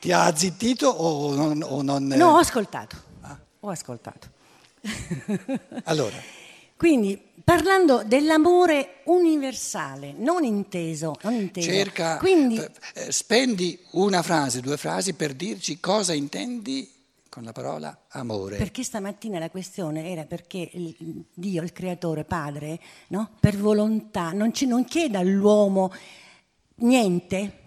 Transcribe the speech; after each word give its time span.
Ti 0.00 0.12
ha 0.12 0.24
azzittito 0.24 0.88
o 0.88 1.34
non? 1.34 1.62
O 1.62 1.82
non 1.82 2.06
No, 2.06 2.30
ho 2.32 2.36
ascoltato. 2.38 2.96
Ho 3.60 3.68
ascoltato. 3.68 4.28
Allora, 5.84 6.16
Quindi, 6.76 7.20
parlando 7.44 8.02
dell'amore 8.06 9.02
universale, 9.04 10.14
non 10.16 10.44
inteso, 10.44 11.14
non 11.22 11.34
inteso. 11.34 11.70
cerca, 11.70 12.16
Quindi, 12.16 12.56
eh, 12.56 12.70
eh, 12.94 13.12
spendi 13.12 13.78
una 13.92 14.22
frase, 14.22 14.60
due 14.62 14.78
frasi 14.78 15.12
per 15.12 15.34
dirci 15.34 15.78
cosa 15.80 16.14
intendi 16.14 16.90
con 17.28 17.42
la 17.44 17.52
parola 17.52 18.06
amore. 18.08 18.56
perché 18.56 18.82
stamattina 18.82 19.38
la 19.38 19.50
questione 19.50 20.10
era 20.10 20.24
perché 20.24 20.70
il- 20.72 21.24
Dio, 21.34 21.62
il 21.62 21.72
creatore, 21.72 22.24
padre, 22.24 22.80
no? 23.08 23.32
per 23.38 23.58
volontà, 23.58 24.32
non, 24.32 24.54
ci, 24.54 24.64
non 24.66 24.84
chiede 24.86 25.18
all'uomo 25.18 25.92
niente 26.76 27.59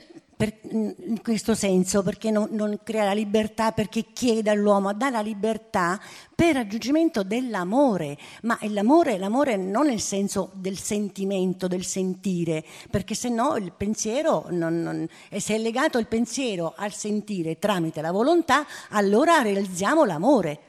per- 0.44 0.60
in 0.72 1.22
questo 1.22 1.56
senso, 1.56 2.04
perché 2.04 2.30
non, 2.30 2.50
non 2.52 2.80
crea 2.84 3.06
la 3.06 3.14
libertà, 3.14 3.72
perché 3.72 4.08
chiede 4.12 4.50
all'uomo, 4.50 4.94
dà 4.94 5.10
la 5.10 5.22
libertà 5.22 5.98
per 6.36 6.56
raggiungimento 6.56 7.24
dell'amore, 7.24 8.18
ma 8.42 8.58
l'amore, 8.64 9.18
l'amore 9.18 9.56
non 9.56 9.86
nel 9.86 10.02
senso 10.02 10.52
del 10.56 10.78
sentimento, 10.78 11.70
del 11.70 11.86
sentire, 11.86 12.66
perché 12.92 13.16
se 13.16 13.30
no 13.30 13.56
il 13.56 13.72
pensiero, 13.72 14.48
non- 14.50 14.82
non- 14.82 15.08
e 15.30 15.40
se 15.40 15.56
è 15.56 15.58
legato 15.58 15.98
il 15.98 16.08
pensiero 16.08 16.74
al 16.76 16.94
sentire 16.94 17.58
tramite 17.58 18.02
la 18.02 18.12
volontà, 18.12 18.66
allora 18.90 19.42
realizziamo 19.42 20.04
l'amore 20.04 20.60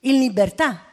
in 0.00 0.18
libertà. 0.18 0.89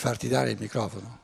Farti 0.00 0.26
dare 0.28 0.50
il 0.50 0.58
microfono. 0.58 1.18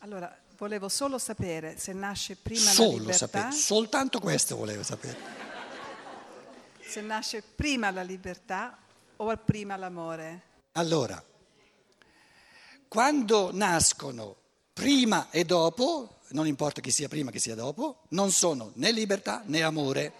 Allora, 0.00 0.38
volevo 0.56 0.88
solo 0.88 1.18
sapere 1.18 1.76
se 1.78 1.92
nasce 1.92 2.36
prima 2.36 2.62
la 2.62 2.70
Solo 2.70 2.98
libertà, 2.98 3.16
sapere, 3.16 3.50
soltanto 3.52 4.20
questo 4.20 4.54
volevo 4.54 4.84
sapere. 4.84 5.18
se 6.80 7.00
nasce 7.00 7.42
prima 7.42 7.90
la 7.90 8.02
libertà 8.02 8.78
o 9.16 9.36
prima 9.38 9.76
l'amore. 9.76 10.42
Allora, 10.72 11.20
quando 12.86 13.50
nascono 13.52 14.36
prima 14.72 15.28
e 15.30 15.44
dopo, 15.44 16.18
non 16.28 16.46
importa 16.46 16.80
chi 16.80 16.92
sia 16.92 17.08
prima 17.08 17.32
che 17.32 17.40
sia 17.40 17.56
dopo, 17.56 18.02
non 18.10 18.30
sono 18.30 18.70
né 18.74 18.92
libertà 18.92 19.42
né 19.46 19.62
amore. 19.62 20.12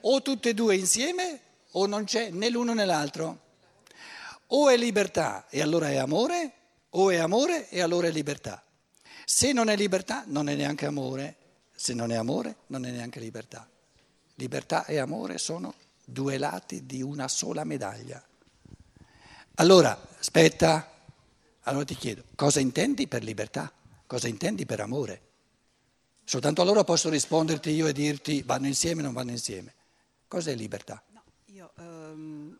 O 0.00 0.22
tutte 0.22 0.48
e 0.48 0.54
due 0.54 0.74
insieme 0.74 1.40
o 1.72 1.86
non 1.86 2.04
c'è 2.04 2.30
né 2.30 2.48
l'uno 2.50 2.74
né 2.74 2.84
l'altro. 2.84 3.38
O 4.54 4.68
è 4.68 4.76
libertà 4.76 5.48
e 5.48 5.62
allora 5.62 5.90
è 5.90 5.96
amore, 5.96 6.52
o 6.90 7.10
è 7.10 7.16
amore 7.16 7.68
e 7.70 7.80
allora 7.80 8.08
è 8.08 8.10
libertà. 8.10 8.62
Se 9.24 9.52
non 9.52 9.68
è 9.68 9.76
libertà 9.76 10.24
non 10.26 10.48
è 10.48 10.54
neanche 10.54 10.84
amore, 10.84 11.36
se 11.74 11.94
non 11.94 12.12
è 12.12 12.16
amore 12.16 12.56
non 12.66 12.84
è 12.84 12.90
neanche 12.90 13.18
libertà. 13.18 13.66
Libertà 14.34 14.84
e 14.84 14.98
amore 14.98 15.38
sono 15.38 15.74
due 16.04 16.36
lati 16.36 16.84
di 16.84 17.00
una 17.00 17.28
sola 17.28 17.64
medaglia. 17.64 18.22
Allora, 19.56 19.98
aspetta, 20.18 20.90
allora 21.62 21.84
ti 21.84 21.94
chiedo, 21.94 22.24
cosa 22.34 22.60
intendi 22.60 23.06
per 23.06 23.22
libertà? 23.22 23.72
Cosa 24.06 24.28
intendi 24.28 24.66
per 24.66 24.80
amore? 24.80 25.22
Soltanto 26.24 26.60
allora 26.60 26.84
posso 26.84 27.08
risponderti 27.08 27.70
io 27.70 27.86
e 27.86 27.92
dirti 27.92 28.42
vanno 28.42 28.66
insieme 28.66 29.00
o 29.00 29.04
non 29.04 29.14
vanno 29.14 29.30
insieme. 29.30 29.74
Cos'è 30.28 30.54
libertà? 30.54 31.02
No, 31.12 31.22
io 31.46 31.72
ehm, 31.78 32.58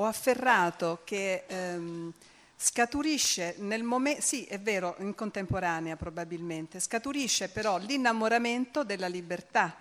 ho 0.00 0.04
afferrato 0.04 1.00
che 1.04 1.44
ehm, 1.46 2.12
scaturisce 2.56 3.56
nel 3.58 3.82
momento, 3.82 4.20
sì 4.20 4.44
è 4.44 4.60
vero, 4.60 4.94
in 5.00 5.14
contemporanea 5.14 5.96
probabilmente, 5.96 6.78
scaturisce 6.78 7.48
però 7.48 7.78
l'innamoramento 7.78 8.84
della 8.84 9.08
libertà. 9.08 9.76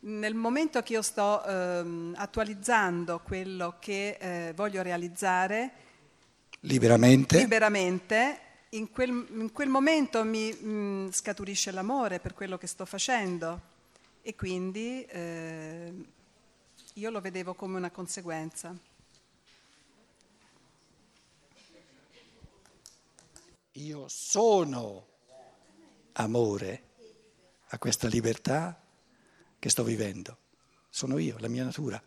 Nel 0.00 0.34
momento 0.34 0.82
che 0.82 0.92
io 0.92 1.02
sto 1.02 1.42
ehm, 1.44 2.14
attualizzando 2.16 3.20
quello 3.20 3.76
che 3.78 4.18
eh, 4.20 4.52
voglio 4.54 4.82
realizzare 4.82 5.72
Liberamente? 6.60 7.38
liberamente, 7.38 8.40
in 8.70 8.90
quel, 8.90 9.26
in 9.30 9.50
quel 9.50 9.68
momento 9.68 10.24
mi 10.24 10.54
mm, 10.54 11.08
scaturisce 11.08 11.70
l'amore 11.70 12.20
per 12.20 12.34
quello 12.34 12.58
che 12.58 12.66
sto 12.66 12.84
facendo 12.84 13.60
e 14.20 14.34
quindi 14.34 15.04
eh, 15.06 15.92
io 16.94 17.10
lo 17.10 17.20
vedevo 17.22 17.54
come 17.54 17.78
una 17.78 17.90
conseguenza. 17.90 18.76
Io 23.78 24.06
sono 24.06 25.08
amore 26.12 26.82
a 27.68 27.78
questa 27.78 28.06
libertà 28.06 28.80
che 29.58 29.68
sto 29.68 29.82
vivendo. 29.82 30.38
Sono 30.88 31.18
io, 31.18 31.36
la 31.38 31.48
mia 31.48 31.64
natura. 31.64 32.00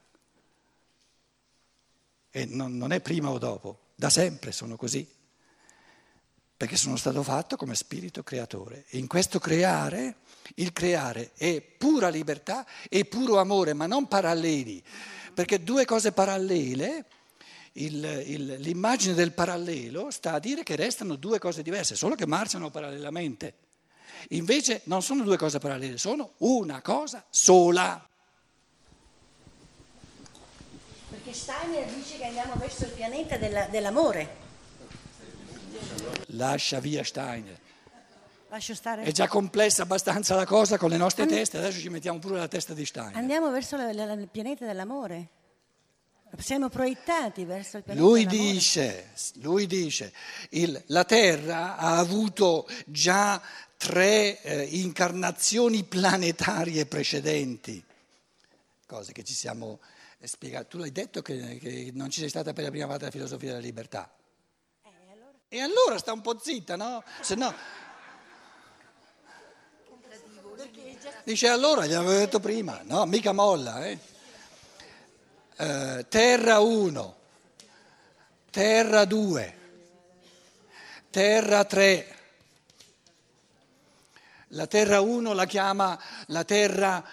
E 2.29 2.45
non, 2.45 2.77
non 2.77 2.93
è 2.93 3.01
prima 3.01 3.31
o 3.31 3.37
dopo, 3.37 3.87
da 3.95 4.09
sempre 4.09 4.53
sono 4.53 4.77
così. 4.77 5.05
Perché 6.55 6.77
sono 6.77 6.95
stato 6.95 7.21
fatto 7.21 7.57
come 7.57 7.75
spirito 7.75 8.23
creatore. 8.23 8.85
E 8.87 8.97
in 8.97 9.07
questo 9.07 9.39
creare, 9.39 10.19
il 10.55 10.71
creare 10.71 11.33
è 11.33 11.59
pura 11.59 12.07
libertà 12.07 12.65
e 12.87 13.03
puro 13.03 13.39
amore, 13.39 13.73
ma 13.73 13.87
non 13.87 14.07
paralleli. 14.07 14.81
Perché 15.33 15.61
due 15.61 15.83
cose 15.83 16.13
parallele 16.13 17.05
il- 17.79 18.23
il- 18.27 18.55
l'immagine 18.59 19.13
del 19.13 19.33
parallelo 19.33 20.09
sta 20.11 20.33
a 20.33 20.39
dire 20.39 20.63
che 20.63 20.75
restano 20.75 21.15
due 21.15 21.39
cose 21.39 21.61
diverse, 21.61 21.95
solo 21.95 22.15
che 22.15 22.25
marciano 22.25 22.69
parallelamente. 22.69 23.55
Invece 24.29 24.81
non 24.85 25.01
sono 25.03 25.23
due 25.23 25.37
cose 25.37 25.59
parallele, 25.59 25.97
sono 25.97 26.33
una 26.37 26.81
cosa 26.81 27.23
sola. 27.29 28.07
Perché 31.09 31.33
Steiner 31.33 31.85
dice 31.93 32.17
che 32.17 32.25
andiamo 32.25 32.53
verso 32.55 32.85
il 32.85 32.91
pianeta 32.91 33.37
della- 33.37 33.67
dell'amore. 33.67 34.45
Lascia 36.27 36.79
via 36.79 37.03
Steiner. 37.03 37.59
È 38.49 39.11
già 39.11 39.27
complessa 39.27 39.83
abbastanza 39.83 40.33
la 40.35 40.45
cosa 40.45 40.77
con 40.77 40.89
le 40.89 40.95
nostre 40.97 41.25
teste, 41.25 41.57
adesso 41.57 41.79
ci 41.79 41.89
mettiamo 41.89 42.17
pure 42.17 42.37
la 42.37 42.47
testa 42.47 42.73
di 42.73 42.85
Steiner. 42.85 43.15
Andiamo 43.15 43.51
verso 43.51 43.75
il 43.75 44.29
pianeta 44.31 44.65
dell'amore. 44.65 45.29
Siamo 46.39 46.69
proiettati 46.69 47.45
verso 47.45 47.77
il 47.77 47.83
pianeta 47.83 48.05
Lui 48.05 48.25
dice, 48.25 49.09
lui 49.35 49.65
dice 49.67 50.13
il- 50.51 50.81
la 50.87 51.03
Terra 51.03 51.77
ha 51.77 51.97
avuto 51.97 52.67
già 52.85 53.41
tre 53.75 54.41
eh, 54.41 54.63
incarnazioni 54.63 55.83
planetarie 55.83 56.85
precedenti, 56.85 57.83
cose 58.85 59.11
che 59.11 59.23
ci 59.23 59.33
siamo 59.33 59.79
eh, 60.19 60.27
spiegate. 60.27 60.67
Tu 60.67 60.77
l'hai 60.77 60.91
detto 60.91 61.21
che, 61.21 61.57
che 61.59 61.91
non 61.93 62.09
ci 62.09 62.19
sei 62.19 62.29
stata 62.29 62.53
per 62.53 62.63
la 62.63 62.69
prima 62.69 62.85
volta 62.85 63.05
la 63.05 63.11
filosofia 63.11 63.49
della 63.49 63.61
libertà. 63.61 64.09
E 65.49 65.59
allora 65.59 65.97
sta 65.97 66.11
un 66.11 66.21
po' 66.21 66.37
zitta, 66.39 66.75
no? 66.75 67.03
Se 67.21 67.35
no... 67.35 67.53
Dice 71.23 71.47
allora, 71.49 71.85
gliel'avevo 71.85 72.17
detto 72.19 72.39
prima, 72.39 72.81
no, 72.83 73.05
mica 73.05 73.33
molla, 73.33 73.85
eh. 73.85 73.97
Eh, 75.59 76.05
terra 76.07 76.59
1, 76.59 77.15
terra 78.51 79.05
2, 79.05 79.57
terra 81.09 81.65
3. 81.65 82.15
La 84.49 84.67
terra 84.67 85.01
1 85.01 85.33
la 85.33 85.45
chiama 85.47 85.99
la 86.27 86.43
terra 86.43 87.03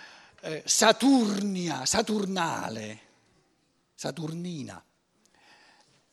eh, 0.41 0.63
Saturnia, 0.67 1.87
Saturnale, 1.87 3.01
Saturnina, 3.95 4.85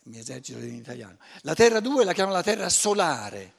mi 0.03 0.17
esercito 0.17 0.59
in 0.59 0.75
italiano. 0.75 1.17
La 1.41 1.53
terra 1.53 1.81
2 1.81 2.05
la 2.05 2.13
chiama 2.13 2.31
la 2.31 2.44
terra 2.44 2.69
solare, 2.69 3.53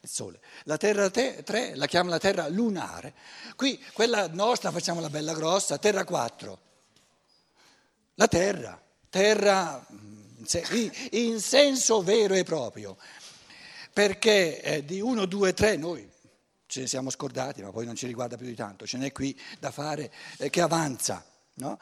il 0.00 0.08
sole. 0.08 0.40
La 0.62 0.78
terra 0.78 1.10
3 1.10 1.74
la 1.74 1.86
chiama 1.86 2.08
la 2.08 2.18
terra 2.18 2.48
lunare. 2.48 3.12
Qui 3.56 3.78
quella 3.92 4.26
nostra 4.28 4.70
facciamo 4.70 5.02
la 5.02 5.10
bella 5.10 5.34
grossa, 5.34 5.76
terra 5.76 6.04
4. 6.04 6.68
La 8.20 8.28
terra, 8.28 8.78
terra 9.08 9.82
mm, 9.90 10.88
in 11.12 11.40
senso 11.40 12.02
vero 12.02 12.34
e 12.34 12.42
proprio, 12.42 12.98
perché 13.94 14.60
eh, 14.60 14.84
di 14.84 15.00
1, 15.00 15.24
2, 15.24 15.54
3 15.54 15.76
noi 15.76 16.06
ce 16.66 16.80
ne 16.80 16.86
siamo 16.86 17.08
scordati, 17.08 17.62
ma 17.62 17.70
poi 17.70 17.86
non 17.86 17.94
ci 17.94 18.06
riguarda 18.06 18.36
più 18.36 18.44
di 18.44 18.54
tanto, 18.54 18.86
ce 18.86 18.98
n'è 18.98 19.10
qui 19.10 19.34
da 19.58 19.70
fare 19.70 20.12
eh, 20.36 20.50
che 20.50 20.60
avanza. 20.60 21.24
No? 21.60 21.78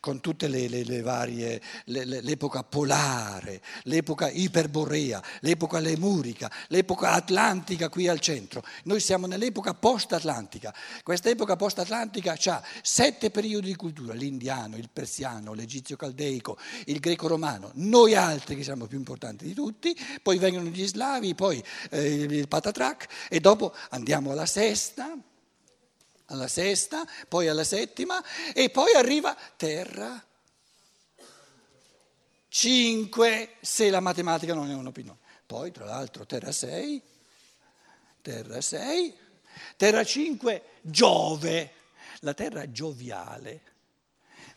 con 0.00 0.20
tutte 0.20 0.48
le, 0.48 0.68
le, 0.68 0.84
le 0.84 1.02
varie, 1.02 1.60
le, 1.86 2.04
l'epoca 2.04 2.62
polare, 2.62 3.60
l'epoca 3.84 4.30
iperborea, 4.30 5.22
l'epoca 5.40 5.78
lemurica, 5.78 6.50
l'epoca 6.68 7.12
atlantica 7.12 7.88
qui 7.88 8.08
al 8.08 8.20
centro. 8.20 8.62
Noi 8.84 9.00
siamo 9.00 9.26
nell'epoca 9.26 9.74
post-atlantica. 9.74 10.74
Questa 11.02 11.28
epoca 11.28 11.56
post-atlantica 11.56 12.36
ha 12.46 12.62
sette 12.82 13.30
periodi 13.30 13.68
di 13.68 13.76
cultura, 13.76 14.14
l'indiano, 14.14 14.76
il 14.76 14.88
persiano, 14.92 15.52
l'egizio 15.52 15.96
caldeico, 15.96 16.58
il 16.86 16.98
greco-romano, 17.00 17.70
noi 17.74 18.14
altri 18.14 18.56
che 18.56 18.62
siamo 18.62 18.86
più 18.86 18.98
importanti 18.98 19.44
di 19.44 19.54
tutti, 19.54 19.96
poi 20.22 20.38
vengono 20.38 20.68
gli 20.68 20.86
slavi, 20.86 21.34
poi 21.34 21.62
eh, 21.90 22.14
il 22.14 22.48
patatrak 22.48 23.06
e 23.28 23.40
dopo 23.40 23.74
andiamo 23.90 24.30
alla 24.32 24.46
sesta 24.46 25.16
alla 26.28 26.48
sesta, 26.48 27.06
poi 27.28 27.48
alla 27.48 27.64
settima 27.64 28.22
e 28.52 28.70
poi 28.70 28.94
arriva 28.94 29.36
terra. 29.56 30.22
Cinque, 32.48 33.56
se 33.60 33.90
la 33.90 34.00
matematica 34.00 34.54
non 34.54 34.70
è 34.70 34.74
un'opinione. 34.74 35.18
Poi, 35.46 35.70
tra 35.70 35.84
l'altro, 35.84 36.26
terra 36.26 36.52
6, 36.52 37.02
terra 38.22 38.60
6, 38.60 39.16
terra 39.76 40.04
5, 40.04 40.62
Giove, 40.82 41.72
la 42.20 42.34
terra 42.34 42.70
gioviale. 42.70 43.62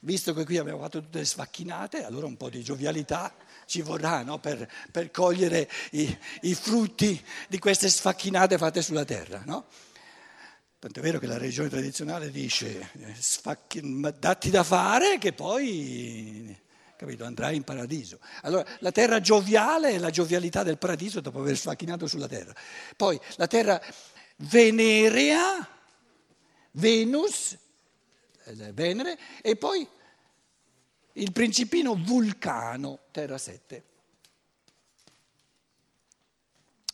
Visto 0.03 0.33
che 0.33 0.45
qui 0.45 0.57
abbiamo 0.57 0.79
fatto 0.79 0.99
tutte 0.99 1.19
le 1.19 1.25
sfacchinate, 1.25 2.03
allora 2.03 2.25
un 2.25 2.35
po' 2.35 2.49
di 2.49 2.63
giovialità 2.63 3.33
ci 3.67 3.81
vorrà 3.81 4.23
no? 4.23 4.39
per, 4.39 4.69
per, 4.91 5.11
cogliere 5.11 5.69
i, 5.91 6.17
i, 6.41 6.55
frutti 6.55 7.23
di 7.47 7.59
queste 7.59 7.87
sfacchinate 7.87 8.57
fatte 8.57 8.81
sulla 8.81 9.05
terra. 9.05 9.43
No? 9.45 9.67
Tant'è 10.81 10.99
vero 10.99 11.19
che 11.19 11.27
la 11.27 11.37
religione 11.37 11.69
tradizionale 11.69 12.31
dice 12.31 12.89
eh, 12.93 14.13
datti 14.17 14.49
da 14.49 14.63
fare 14.63 15.19
che 15.19 15.31
poi 15.31 16.57
capito, 16.97 17.23
andrai 17.23 17.55
in 17.55 17.63
paradiso. 17.63 18.17
Allora 18.41 18.67
la 18.79 18.91
terra 18.91 19.19
gioviale 19.21 19.91
è 19.91 19.99
la 19.99 20.09
giovialità 20.09 20.63
del 20.63 20.79
paradiso 20.79 21.21
dopo 21.21 21.37
aver 21.37 21.55
sfacchinato 21.55 22.07
sulla 22.07 22.27
terra. 22.27 22.51
Poi 22.95 23.19
la 23.35 23.45
terra 23.45 23.79
venerea, 24.37 25.69
Venus, 26.71 27.55
eh, 28.45 28.73
Venere, 28.73 29.19
e 29.43 29.55
poi 29.57 29.87
il 31.13 31.31
principino 31.31 31.93
vulcano, 31.93 33.01
terra 33.11 33.37
7. 33.37 33.83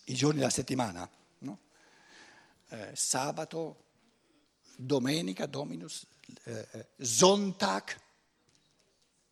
I 0.04 0.14
giorni 0.14 0.40
della 0.40 0.50
settimana 0.50 1.10
eh, 2.70 2.92
sabato, 2.94 3.86
domenica, 4.76 5.46
dominus, 5.46 6.06
eh, 6.44 6.68
eh, 6.72 6.88
Sonntag, 7.00 7.96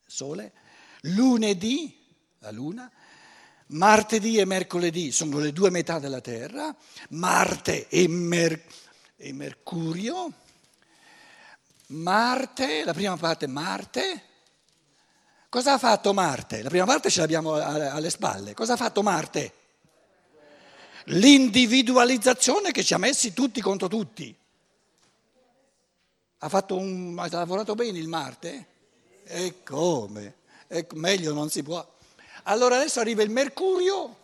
sole, 0.06 0.54
lunedì, 1.02 2.04
la 2.40 2.52
luna, 2.52 2.92
martedì 3.68 4.38
e 4.38 4.46
mercoledì 4.46 5.12
sono 5.12 5.40
le 5.40 5.52
due 5.52 5.70
metà 5.70 6.00
della 6.00 6.22
Terra, 6.22 6.76
Marte 7.10 7.88
e, 7.90 8.08
Mer- 8.08 8.64
e 9.18 9.34
Mercurio, 9.34 10.32
Marte, 11.88 12.84
la 12.84 12.94
prima 12.94 13.18
parte 13.18 13.48
Marte, 13.48 14.24
cosa 15.50 15.74
ha 15.74 15.78
fatto 15.78 16.14
Marte? 16.14 16.64
La 16.64 16.70
prima 16.70 16.86
parte 16.86 17.10
ce 17.10 17.20
l'abbiamo 17.20 17.54
alle 17.54 18.10
spalle, 18.10 18.54
cosa 18.54 18.74
ha 18.74 18.78
fatto 18.78 19.04
Marte? 19.04 19.54
L'individualizzazione 21.06 22.72
che 22.72 22.84
ci 22.84 22.94
ha 22.94 22.98
messi 22.98 23.34
tutti 23.34 23.62
contro 23.62 23.88
tutti. 23.88 24.36
Ha, 26.38 26.66
un, 26.70 27.16
ha 27.18 27.28
lavorato 27.30 27.76
bene 27.76 27.98
il 27.98 28.08
Marte? 28.08 28.68
E 29.24 29.64
come? 29.64 30.36
E 30.68 30.88
meglio 30.94 31.34
non 31.34 31.50
si 31.50 31.64
può. 31.64 31.94
Allora 32.44 32.76
adesso 32.76 33.00
arriva 33.00 33.24
il 33.24 33.32
Mercurio, 33.32 34.18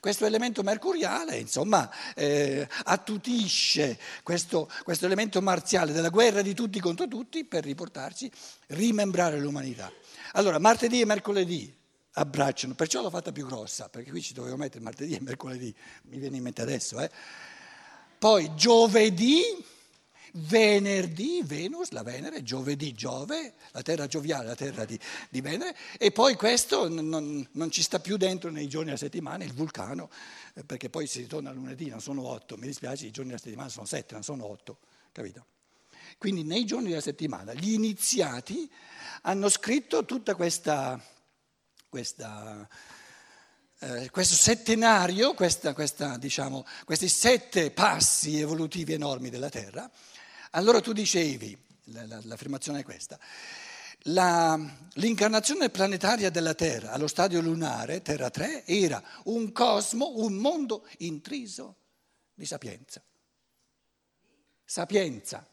questo 0.00 0.26
elemento 0.26 0.62
mercuriale, 0.62 1.36
insomma, 1.36 1.90
eh, 2.14 2.66
attutisce 2.84 3.98
questo, 4.22 4.70
questo 4.82 5.06
elemento 5.06 5.40
marziale 5.40 5.92
della 5.92 6.08
guerra 6.08 6.42
di 6.42 6.54
tutti 6.54 6.80
contro 6.80 7.06
tutti 7.06 7.44
per 7.44 7.64
riportarci, 7.64 8.30
rimembrare 8.68 9.38
l'umanità. 9.38 9.90
Allora, 10.32 10.58
martedì 10.58 11.00
e 11.00 11.06
mercoledì 11.06 11.79
abbracciano, 12.12 12.74
perciò 12.74 13.02
l'ho 13.02 13.10
fatta 13.10 13.32
più 13.32 13.46
grossa, 13.46 13.88
perché 13.88 14.10
qui 14.10 14.22
ci 14.22 14.34
dovevo 14.34 14.56
mettere 14.56 14.82
martedì 14.82 15.14
e 15.14 15.20
mercoledì, 15.20 15.74
mi 16.04 16.18
viene 16.18 16.36
in 16.36 16.42
mente 16.42 16.62
adesso. 16.62 17.00
Eh. 17.00 17.10
Poi 18.18 18.54
giovedì, 18.54 19.42
venerdì, 20.32 21.42
Venus, 21.42 21.90
la 21.90 22.02
Venere, 22.02 22.42
giovedì 22.42 22.92
Giove, 22.92 23.54
la 23.70 23.82
terra 23.82 24.06
gioviale, 24.06 24.46
la 24.46 24.54
terra 24.54 24.84
di, 24.84 24.98
di 25.28 25.40
Venere, 25.40 25.76
e 25.98 26.10
poi 26.10 26.34
questo 26.34 26.88
non, 26.88 27.46
non, 27.50 27.70
ci 27.70 27.82
sta 27.82 28.00
più 28.00 28.16
dentro 28.16 28.50
nei 28.50 28.68
giorni 28.68 28.86
della 28.86 28.98
settimana, 28.98 29.44
il 29.44 29.54
vulcano, 29.54 30.10
eh, 30.54 30.64
perché 30.64 30.90
poi 30.90 31.06
si 31.06 31.20
ritorna 31.20 31.52
lunedì, 31.52 31.88
non 31.88 32.00
sono 32.00 32.26
otto, 32.26 32.56
mi 32.56 32.66
dispiace, 32.66 33.06
i 33.06 33.10
giorni 33.10 33.30
della 33.30 33.42
settimana 33.42 33.68
sono 33.68 33.86
sette, 33.86 34.14
non 34.14 34.22
sono 34.22 34.44
otto, 34.46 34.78
capito? 35.12 35.46
Quindi 36.18 36.42
nei 36.42 36.66
giorni 36.66 36.88
della 36.88 37.00
settimana 37.00 37.54
gli 37.54 37.72
iniziati 37.72 38.70
hanno 39.22 39.48
scritto 39.48 40.04
tutta 40.04 40.34
questa 40.34 41.02
questa, 41.90 42.66
eh, 43.80 44.08
questo 44.10 44.34
settenario, 44.34 45.34
questa, 45.34 45.74
questa, 45.74 46.16
diciamo, 46.16 46.64
questi 46.84 47.08
sette 47.08 47.72
passi 47.72 48.38
evolutivi 48.38 48.92
enormi 48.92 49.28
della 49.28 49.50
Terra, 49.50 49.90
allora 50.52 50.80
tu 50.80 50.92
dicevi, 50.92 51.58
la, 51.86 52.06
la, 52.06 52.20
l'affermazione 52.22 52.80
è 52.80 52.84
questa, 52.84 53.18
la, 54.04 54.58
l'incarnazione 54.94 55.68
planetaria 55.68 56.30
della 56.30 56.54
Terra 56.54 56.92
allo 56.92 57.08
stadio 57.08 57.40
lunare, 57.40 58.02
Terra 58.02 58.30
3, 58.30 58.64
era 58.64 59.02
un 59.24 59.50
cosmo, 59.50 60.12
un 60.18 60.34
mondo 60.34 60.86
intriso 60.98 61.76
di 62.32 62.46
sapienza. 62.46 63.02
Sapienza, 64.64 65.44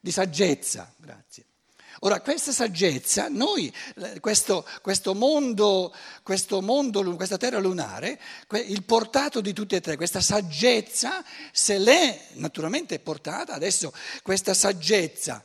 di 0.00 0.10
saggezza, 0.10 0.94
grazie. 0.96 1.51
Ora, 2.00 2.20
questa 2.20 2.52
saggezza, 2.52 3.28
noi, 3.28 3.72
eh, 3.96 4.18
questo, 4.20 4.66
questo, 4.80 5.14
mondo, 5.14 5.94
questo 6.22 6.60
mondo, 6.60 7.14
questa 7.16 7.36
terra 7.36 7.58
lunare, 7.58 8.18
il 8.66 8.82
portato 8.82 9.40
di 9.40 9.52
tutti 9.52 9.74
e 9.74 9.80
tre, 9.80 9.96
questa 9.96 10.20
saggezza, 10.20 11.22
se 11.52 11.78
l'è 11.78 12.28
naturalmente 12.34 12.98
portata, 12.98 13.52
adesso 13.52 13.92
questa 14.22 14.54
saggezza 14.54 15.44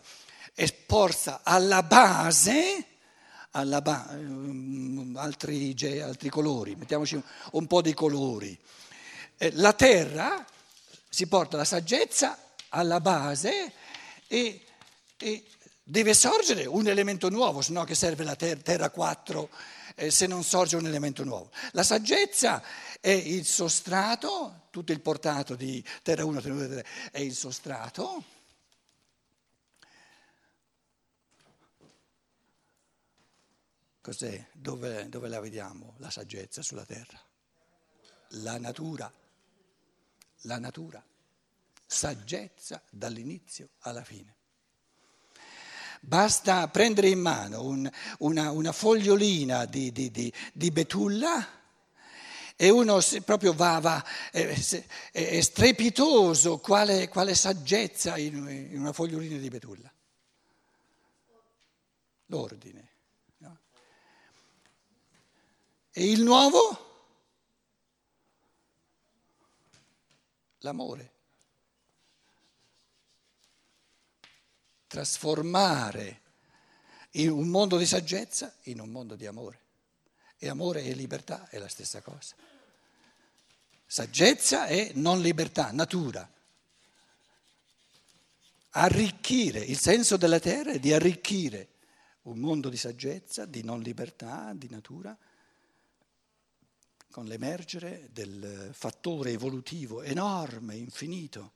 è 0.53 0.73
porsa 0.73 1.41
alla 1.43 1.83
base, 1.83 2.85
alla 3.51 3.81
ba- 3.81 4.07
um, 4.11 5.15
altri, 5.17 5.75
altri, 6.01 6.29
colori, 6.29 6.75
mettiamoci 6.75 7.15
un, 7.15 7.23
un 7.51 7.67
po' 7.67 7.81
di 7.81 7.93
colori. 7.93 8.57
Eh, 9.37 9.51
la 9.55 9.73
terra 9.73 10.43
si 11.09 11.27
porta 11.27 11.57
la 11.57 11.65
saggezza 11.65 12.37
alla 12.69 12.99
base 12.99 13.71
e, 14.27 14.61
e 15.17 15.43
Deve 15.89 16.13
sorgere 16.13 16.65
un 16.65 16.85
elemento 16.87 17.29
nuovo, 17.29 17.61
se 17.61 17.71
no 17.71 17.85
che 17.85 17.95
serve 17.95 18.25
la 18.25 18.35
ter- 18.35 18.61
Terra 18.61 18.89
4 18.89 19.49
eh, 19.95 20.11
se 20.11 20.27
non 20.27 20.43
sorge 20.43 20.75
un 20.75 20.85
elemento 20.85 21.23
nuovo. 21.23 21.49
La 21.71 21.83
saggezza 21.83 22.61
è 22.99 23.09
il 23.09 23.45
sostrato, 23.45 24.67
tutto 24.69 24.91
il 24.91 24.99
portato 24.99 25.55
di 25.55 25.81
Terra 26.03 26.25
1, 26.25 26.41
Terra 26.41 26.55
2, 26.55 26.67
Terra 26.67 26.81
3 26.81 27.11
è 27.11 27.19
il 27.19 27.33
sostrato. 27.33 28.23
Cos'è? 34.01 34.45
Dove, 34.51 35.07
dove 35.07 35.29
la 35.29 35.39
vediamo 35.39 35.95
la 35.99 36.09
saggezza 36.09 36.61
sulla 36.61 36.83
Terra? 36.83 37.17
La 38.31 38.59
natura, 38.59 39.09
la 40.41 40.59
natura, 40.59 41.01
saggezza 41.85 42.83
dall'inizio 42.89 43.69
alla 43.79 44.03
fine. 44.03 44.36
Basta 46.01 46.67
prendere 46.67 47.09
in 47.09 47.19
mano 47.19 47.63
un, 47.63 47.89
una, 48.19 48.51
una, 48.51 48.71
fogliolina 48.71 49.65
di, 49.65 49.91
di, 49.91 50.11
di, 50.11 50.31
di, 50.53 50.71
betulla 50.71 51.45
e 52.55 52.69
uno 52.69 52.99
proprio 53.25 53.53
va, 53.53 53.79
va 53.79 54.05
è, 54.31 54.57
è, 55.11 55.41
strepitoso 55.41 56.59
quale, 56.59 57.07
quale 57.07 57.35
saggezza 57.35 58.17
in, 58.17 58.35
in, 58.71 58.79
una 58.79 58.93
fogliolina 58.93 59.37
di 59.37 59.49
betulla. 59.49 59.91
L'ordine. 62.27 62.89
No? 63.37 63.59
E 65.91 66.09
il 66.09 66.23
nuovo? 66.23 66.85
L'amore. 70.59 71.15
Trasformare 74.87 76.21
un 77.25 77.47
mondo 77.47 77.77
di 77.77 77.85
saggezza 77.85 78.53
in 78.63 78.79
un 78.79 78.89
mondo 78.89 79.15
di 79.15 79.25
amore. 79.25 79.59
E 80.37 80.49
amore 80.49 80.83
e 80.83 80.93
libertà 80.93 81.49
è 81.49 81.57
la 81.57 81.67
stessa 81.67 82.01
cosa. 82.01 82.35
Saggezza 83.85 84.67
è 84.67 84.91
non 84.95 85.21
libertà, 85.21 85.71
natura. 85.71 86.29
arricchire, 88.71 89.59
il 89.59 89.79
senso 89.79 90.17
della 90.17 90.39
terra 90.39 90.71
è 90.71 90.79
di 90.79 90.93
arricchire 90.93 91.69
un 92.23 92.37
mondo 92.37 92.69
di 92.69 92.77
saggezza, 92.77 93.45
di 93.45 93.63
non 93.63 93.81
libertà, 93.81 94.51
di 94.53 94.69
natura, 94.69 95.17
con 97.09 97.25
l'emergere 97.25 98.09
del 98.11 98.69
fattore 98.73 99.31
evolutivo 99.31 100.03
enorme, 100.03 100.75
infinito, 100.75 101.53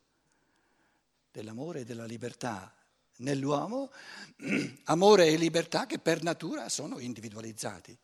dell'amore 1.31 1.81
e 1.81 1.85
della 1.85 2.05
libertà 2.05 2.73
nell'uomo, 3.21 3.91
amore 4.85 5.27
e 5.27 5.37
libertà 5.37 5.85
che 5.85 5.99
per 5.99 6.21
natura 6.23 6.69
sono 6.69 6.99
individualizzati. 6.99 7.97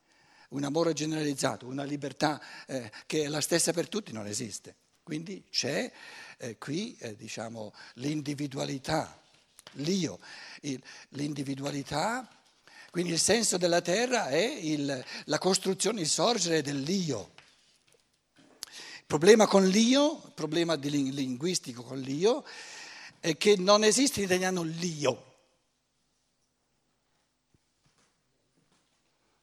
Un 0.50 0.64
amore 0.64 0.94
generalizzato, 0.94 1.68
una 1.68 1.84
libertà 1.84 2.42
eh, 2.66 2.90
che 3.06 3.24
è 3.24 3.28
la 3.28 3.42
stessa 3.42 3.74
per 3.74 3.90
tutti 3.90 4.14
non 4.14 4.28
esiste. 4.28 4.76
Quindi 5.04 5.46
c'è 5.50 5.92
eh, 6.38 6.58
qui 6.58 6.96
eh, 7.00 7.16
diciamo, 7.16 7.74
l'individualità, 7.96 9.22
l'io, 9.74 10.20
il, 10.62 10.82
l'individualità, 11.10 12.28
quindi 12.92 13.14
il 13.14 13.20
senso 13.20 13.58
della 13.58 13.82
terra 13.82 14.28
è 14.28 14.44
il, 14.44 15.06
la 15.26 15.38
costruzione, 15.38 16.02
il 16.02 16.08
sorgere 16.08 16.62
dell'io. 16.62 17.32
Il 18.36 19.06
problema 19.06 19.48
con 19.48 19.68
l'io, 19.68 20.24
il 20.26 20.32
problema 20.34 20.76
linguistico 20.76 21.84
con 21.84 22.00
l'io, 22.00 22.44
è 23.28 23.38
che 23.38 23.56
non 23.58 23.84
esiste 23.84 24.20
in 24.20 24.26
italiano 24.26 24.64
l'io. 24.64 25.24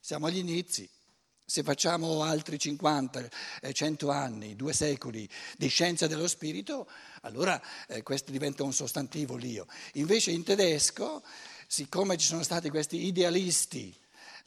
Siamo 0.00 0.26
agli 0.26 0.38
inizi. 0.38 0.88
Se 1.46 1.62
facciamo 1.62 2.22
altri 2.22 2.58
50, 2.58 3.28
100 3.70 4.10
eh, 4.10 4.14
anni, 4.14 4.56
due 4.56 4.72
secoli 4.72 5.28
di 5.58 5.68
scienza 5.68 6.06
dello 6.06 6.26
spirito, 6.26 6.88
allora 7.22 7.60
eh, 7.86 8.02
questo 8.02 8.30
diventa 8.30 8.62
un 8.62 8.72
sostantivo 8.72 9.36
l'io. 9.36 9.66
Invece 9.94 10.30
in 10.30 10.42
tedesco, 10.42 11.22
siccome 11.66 12.16
ci 12.16 12.26
sono 12.26 12.42
stati 12.42 12.70
questi 12.70 13.04
idealisti, 13.04 13.94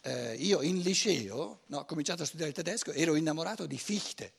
eh, 0.01 0.34
io 0.36 0.63
in 0.63 0.79
liceo, 0.79 1.62
no, 1.67 1.79
ho 1.79 1.86
cominciato 1.86 2.24
a 2.24 2.25
studiare 2.25 2.50
il 2.50 2.58
tedesco, 2.58 2.91
ero 2.91 3.15
innamorato 3.15 3.67
di 3.67 3.77
Fichte, 3.77 4.34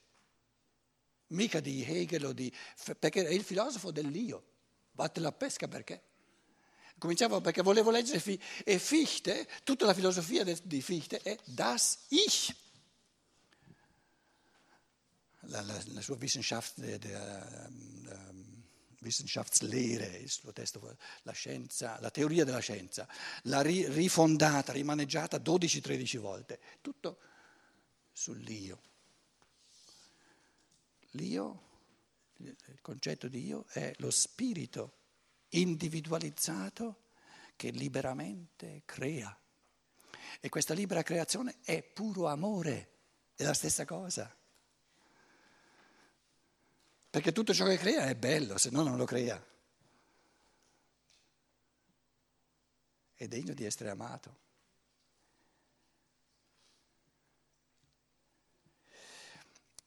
mica 1.29 1.61
di 1.61 1.85
Hegel 1.85 2.25
o 2.25 2.33
di... 2.33 2.53
perché 2.99 3.25
è 3.25 3.33
il 3.33 3.45
filosofo 3.45 3.93
dell'io. 3.93 4.48
Batte 4.99 5.21
la 5.21 5.31
pesca 5.31 5.69
perché? 5.69 6.03
Cominciavo 6.99 7.41
perché 7.41 7.63
volevo 7.63 7.93
leggere 7.93 8.21
e 8.65 8.81
Fichte, 8.81 9.47
tutta 9.63 9.87
la 9.87 9.95
filosofia 9.95 10.43
di 10.43 10.83
Fichte 10.83 11.23
è 11.23 11.39
das 11.45 12.07
Ich. 12.09 12.53
La, 15.43 15.61
la, 15.61 15.81
la 15.87 16.01
sua 16.01 16.17
Wissenschaft, 16.17 16.81
de, 16.81 16.99
de, 16.99 17.15
um, 17.15 18.65
Wissenschaftslehre, 18.99 20.17
il 20.17 20.29
suo 20.29 20.53
testo, 20.53 20.97
la 21.23 21.33
scienza, 21.33 22.01
la 22.01 22.11
teoria 22.11 22.45
della 22.45 22.59
scienza, 22.59 23.07
l'ha 23.43 23.63
ri, 23.63 23.89
rifondata, 23.89 24.73
rimaneggiata 24.73 25.37
12-13 25.37 26.19
volte, 26.19 26.59
tutto 26.81 27.21
sull'io. 28.11 28.81
L'io, 31.13 31.68
il 32.39 32.79
concetto 32.81 33.29
di 33.29 33.45
io 33.45 33.67
è 33.71 33.93
lo 33.99 34.11
spirito 34.11 34.97
individualizzato 35.51 37.07
che 37.57 37.71
liberamente 37.71 38.83
crea. 38.85 39.37
E 40.41 40.49
questa 40.49 40.75
libera 40.75 41.03
creazione 41.03 41.57
è 41.63 41.83
puro 41.83 42.27
amore, 42.27 42.91
è 43.35 43.43
la 43.43 43.55
stessa 43.55 43.85
cosa. 43.85 44.35
Perché 47.11 47.33
tutto 47.33 47.55
ciò 47.55 47.65
che 47.65 47.79
crea 47.79 48.07
è 48.07 48.15
bello, 48.15 48.59
se 48.59 48.71
no 48.71 48.83
non 48.83 48.97
lo 48.97 49.05
crea. 49.05 49.45
È 53.15 53.27
degno 53.27 53.55
di 53.55 53.65
essere 53.65 53.91
amato. 53.91 54.47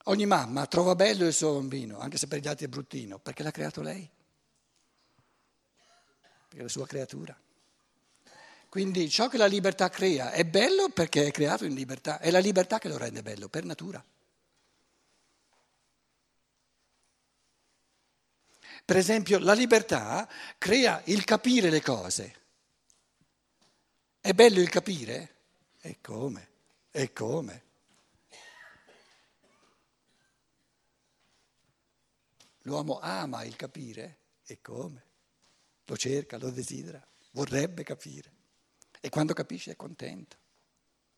Ogni 0.05 0.25
mamma 0.25 0.65
trova 0.65 0.95
bello 0.95 1.25
il 1.25 1.33
suo 1.33 1.53
bambino, 1.53 1.99
anche 1.99 2.17
se 2.17 2.27
per 2.27 2.39
gli 2.39 2.47
altri 2.47 2.65
è 2.65 2.69
bruttino, 2.69 3.19
perché 3.19 3.43
l'ha 3.43 3.51
creato 3.51 3.81
lei 3.81 4.09
perché 6.51 6.57
è 6.57 6.61
la 6.61 6.67
sua 6.67 6.85
creatura. 6.85 7.39
Quindi 8.67 9.09
ciò 9.09 9.29
che 9.29 9.37
la 9.37 9.45
libertà 9.45 9.89
crea 9.89 10.31
è 10.31 10.43
bello 10.43 10.89
perché 10.89 11.27
è 11.27 11.31
creato 11.31 11.63
in 11.63 11.73
libertà, 11.73 12.19
è 12.19 12.29
la 12.29 12.39
libertà 12.39 12.77
che 12.77 12.89
lo 12.89 12.97
rende 12.97 13.21
bello, 13.21 13.47
per 13.47 13.63
natura. 13.63 14.03
Per 18.83 18.97
esempio, 18.97 19.39
la 19.39 19.53
libertà 19.53 20.27
crea 20.57 21.01
il 21.05 21.23
capire 21.23 21.69
le 21.69 21.81
cose. 21.81 22.35
È 24.19 24.33
bello 24.33 24.59
il 24.59 24.69
capire? 24.69 25.35
E 25.79 25.99
come? 26.01 26.49
E 26.91 27.13
come? 27.13 27.63
L'uomo 32.61 32.99
ama 32.99 33.43
il 33.43 33.55
capire? 33.55 34.17
E 34.45 34.61
come? 34.61 35.09
lo 35.91 35.97
cerca, 35.97 36.37
lo 36.37 36.49
desidera, 36.49 37.05
vorrebbe 37.31 37.83
capire 37.83 38.31
e 39.01 39.09
quando 39.09 39.33
capisce 39.33 39.71
è 39.71 39.75
contento, 39.75 40.37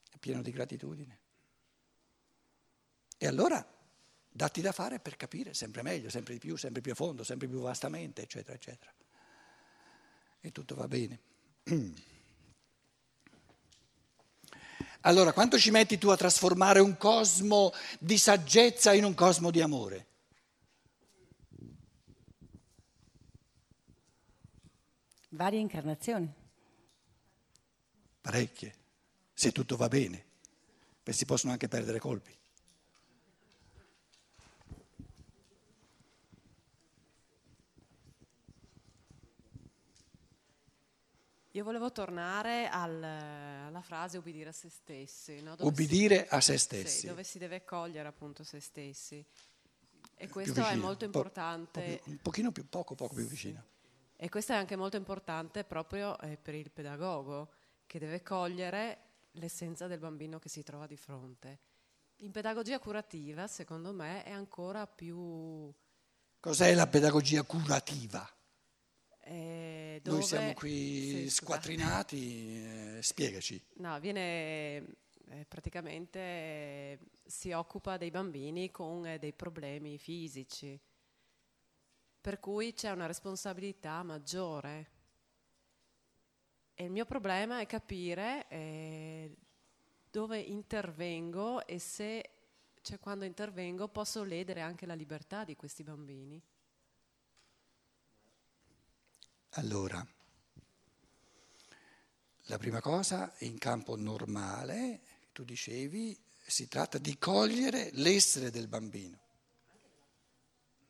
è 0.09 0.17
pieno 0.17 0.41
di 0.41 0.51
gratitudine. 0.51 1.19
E 3.17 3.27
allora 3.27 3.63
datti 4.29 4.61
da 4.61 4.71
fare 4.71 4.99
per 4.99 5.15
capire 5.15 5.53
sempre 5.53 5.83
meglio, 5.83 6.09
sempre 6.09 6.33
di 6.33 6.39
più, 6.39 6.55
sempre 6.55 6.81
più 6.81 6.93
a 6.93 6.95
fondo, 6.95 7.23
sempre 7.23 7.47
più 7.47 7.59
vastamente, 7.59 8.23
eccetera, 8.23 8.55
eccetera. 8.55 8.91
E 10.41 10.51
tutto 10.51 10.75
va 10.75 10.87
bene. 10.87 11.19
Allora, 15.05 15.33
quanto 15.33 15.59
ci 15.59 15.69
metti 15.69 15.97
tu 15.97 16.07
a 16.07 16.15
trasformare 16.15 16.79
un 16.79 16.95
cosmo 16.95 17.73
di 17.99 18.17
saggezza 18.17 18.93
in 18.93 19.03
un 19.03 19.13
cosmo 19.13 19.51
di 19.51 19.59
amore? 19.59 20.12
Varie 25.33 25.59
incarnazioni. 25.59 26.31
Parecchie, 28.21 28.73
se 29.33 29.51
tutto 29.51 29.75
va 29.75 29.87
bene, 29.87 30.23
perché 31.01 31.17
si 31.19 31.25
possono 31.25 31.51
anche 31.51 31.67
perdere 31.67 31.99
colpi. 31.99 32.37
Io 41.55 41.63
volevo 41.63 41.91
tornare 41.91 42.67
al, 42.67 43.03
alla 43.03 43.81
frase 43.81 44.17
ubbidire 44.17 44.49
a 44.49 44.53
se 44.53 44.69
stessi. 44.69 45.41
No? 45.41 45.55
Ubbidire 45.59 46.27
si, 46.27 46.33
a 46.33 46.41
se 46.41 46.57
stessi. 46.57 46.99
Sì, 46.99 47.07
dove 47.07 47.23
si 47.23 47.37
deve 47.39 47.63
cogliere 47.63 48.07
appunto 48.07 48.43
se 48.43 48.59
stessi. 48.59 49.23
E 50.15 50.29
questo 50.29 50.65
è 50.65 50.75
molto 50.75 51.05
importante. 51.05 52.01
Po, 52.03 52.09
un 52.09 52.17
pochino 52.17 52.51
più, 52.51 52.67
poco, 52.69 52.95
poco 52.95 53.15
più 53.15 53.25
vicino. 53.25 53.71
E 54.15 54.29
questo 54.29 54.53
è 54.53 54.55
anche 54.55 54.75
molto 54.75 54.97
importante 54.97 55.63
proprio 55.63 56.17
eh, 56.19 56.37
per 56.37 56.55
il 56.55 56.71
pedagogo, 56.71 57.51
che 57.85 57.99
deve 57.99 58.21
cogliere 58.21 58.99
l'essenza 59.33 59.87
del 59.87 59.99
bambino 59.99 60.39
che 60.39 60.49
si 60.49 60.63
trova 60.63 60.87
di 60.87 60.97
fronte. 60.97 61.59
In 62.17 62.31
pedagogia 62.31 62.79
curativa, 62.79 63.47
secondo 63.47 63.91
me, 63.91 64.23
è 64.23 64.31
ancora 64.31 64.87
più... 64.87 65.73
Cos'è 66.39 66.73
la 66.73 66.87
pedagogia 66.87 67.43
curativa? 67.43 68.29
Eh, 69.19 69.99
dove... 70.03 70.17
Noi 70.17 70.25
siamo 70.25 70.53
qui 70.53 71.23
sì, 71.23 71.29
squattrinati, 71.29 72.97
eh, 72.97 72.99
spiegaci. 73.01 73.61
No, 73.75 73.99
viene 73.99 74.85
eh, 75.29 75.45
praticamente 75.47 76.99
si 77.25 77.51
occupa 77.51 77.97
dei 77.97 78.11
bambini 78.11 78.69
con 78.71 79.05
eh, 79.05 79.19
dei 79.19 79.33
problemi 79.33 79.97
fisici 79.97 80.79
per 82.23 82.39
cui 82.39 82.73
c'è 82.73 82.89
una 82.89 83.05
responsabilità 83.05 84.01
maggiore. 84.01 84.91
E 86.73 86.85
il 86.85 86.89
mio 86.89 87.03
problema 87.03 87.59
è 87.59 87.65
capire 87.65 88.47
eh, 88.47 89.35
dove 90.09 90.39
intervengo 90.39 91.67
e 91.67 91.79
se, 91.79 92.29
cioè 92.81 92.97
quando 92.97 93.25
intervengo, 93.25 93.89
posso 93.89 94.23
ledere 94.23 94.61
anche 94.61 94.85
la 94.85 94.93
libertà 94.93 95.43
di 95.43 95.57
questi 95.57 95.83
bambini. 95.83 96.41
Allora, 99.55 100.07
la 102.43 102.57
prima 102.57 102.79
cosa, 102.79 103.33
in 103.39 103.57
campo 103.57 103.97
normale, 103.97 105.01
tu 105.33 105.43
dicevi, 105.43 106.17
si 106.45 106.69
tratta 106.69 106.97
di 106.97 107.17
cogliere 107.17 107.89
l'essere 107.91 108.49
del 108.49 108.69
bambino. 108.69 109.19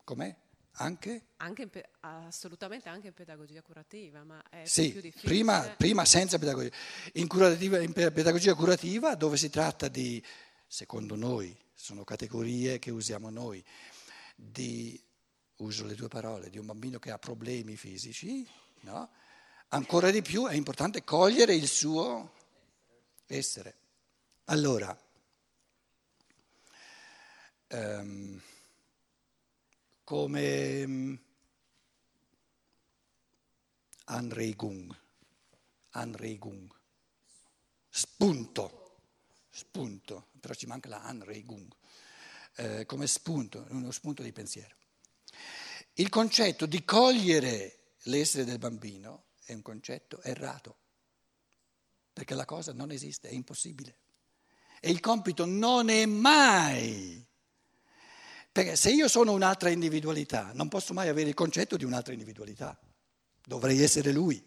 Com'è? 0.03 0.41
Anche? 0.77 1.27
anche 1.37 1.69
assolutamente 1.99 2.89
anche 2.89 3.07
in 3.07 3.13
pedagogia 3.13 3.61
curativa, 3.61 4.23
ma 4.23 4.41
è 4.49 4.65
sì, 4.65 4.91
più 4.91 5.01
difficile. 5.01 5.31
Prima, 5.31 5.61
prima 5.77 6.05
senza 6.05 6.39
pedagogia. 6.39 6.75
In, 7.13 7.27
in, 7.31 7.93
pedagogia 7.93 8.55
curativa 8.55 9.15
dove 9.15 9.37
si 9.37 9.49
tratta 9.49 9.87
di, 9.87 10.23
secondo 10.65 11.15
noi, 11.15 11.55
sono 11.73 12.03
categorie 12.03 12.79
che 12.79 12.91
usiamo 12.91 13.29
noi, 13.29 13.63
di, 14.35 14.99
uso 15.57 15.85
le 15.85 15.95
due 15.95 16.07
parole, 16.07 16.49
di 16.49 16.57
un 16.57 16.65
bambino 16.65 16.97
che 16.97 17.11
ha 17.11 17.19
problemi 17.19 17.75
fisici, 17.75 18.47
no? 18.81 19.11
ancora 19.69 20.11
di 20.11 20.21
più 20.21 20.47
è 20.47 20.53
importante 20.53 21.03
cogliere 21.03 21.53
il 21.53 21.67
suo 21.67 22.31
essere. 23.27 23.75
Allora, 24.45 24.97
um, 27.69 28.41
come 30.13 30.83
um, 30.83 31.19
Anregung, 34.05 34.95
Anregung, 35.89 36.71
spunto, 37.89 38.99
spunto, 39.49 40.27
però 40.39 40.53
ci 40.53 40.67
manca 40.67 40.89
la 40.89 41.01
Anregung, 41.01 41.67
eh, 42.57 42.85
come 42.85 43.07
spunto, 43.07 43.65
uno 43.69 43.89
spunto 43.89 44.21
di 44.21 44.31
pensiero. 44.31 44.75
Il 45.93 46.09
concetto 46.09 46.67
di 46.67 46.85
cogliere 46.85 47.95
l'essere 48.03 48.45
del 48.45 48.59
bambino 48.59 49.29
è 49.45 49.53
un 49.53 49.63
concetto 49.63 50.21
errato, 50.21 50.77
perché 52.13 52.35
la 52.35 52.45
cosa 52.45 52.71
non 52.71 52.91
esiste, 52.91 53.29
è 53.29 53.33
impossibile. 53.33 53.97
E 54.79 54.91
il 54.91 54.99
compito 54.99 55.45
non 55.45 55.89
è 55.89 56.05
mai, 56.05 57.25
perché 58.53 58.77
se 58.77 58.91
io 58.91 59.09
sono 59.09 59.33
un'altra 59.33 59.69
individualità, 59.69 60.51
non 60.53 60.69
posso 60.69 60.93
mai 60.93 61.09
avere 61.09 61.27
il 61.27 61.35
concetto 61.35 61.75
di 61.75 61.83
un'altra 61.83 62.13
individualità, 62.13 62.79
dovrei 63.43 63.81
essere 63.81 64.13
lui. 64.13 64.41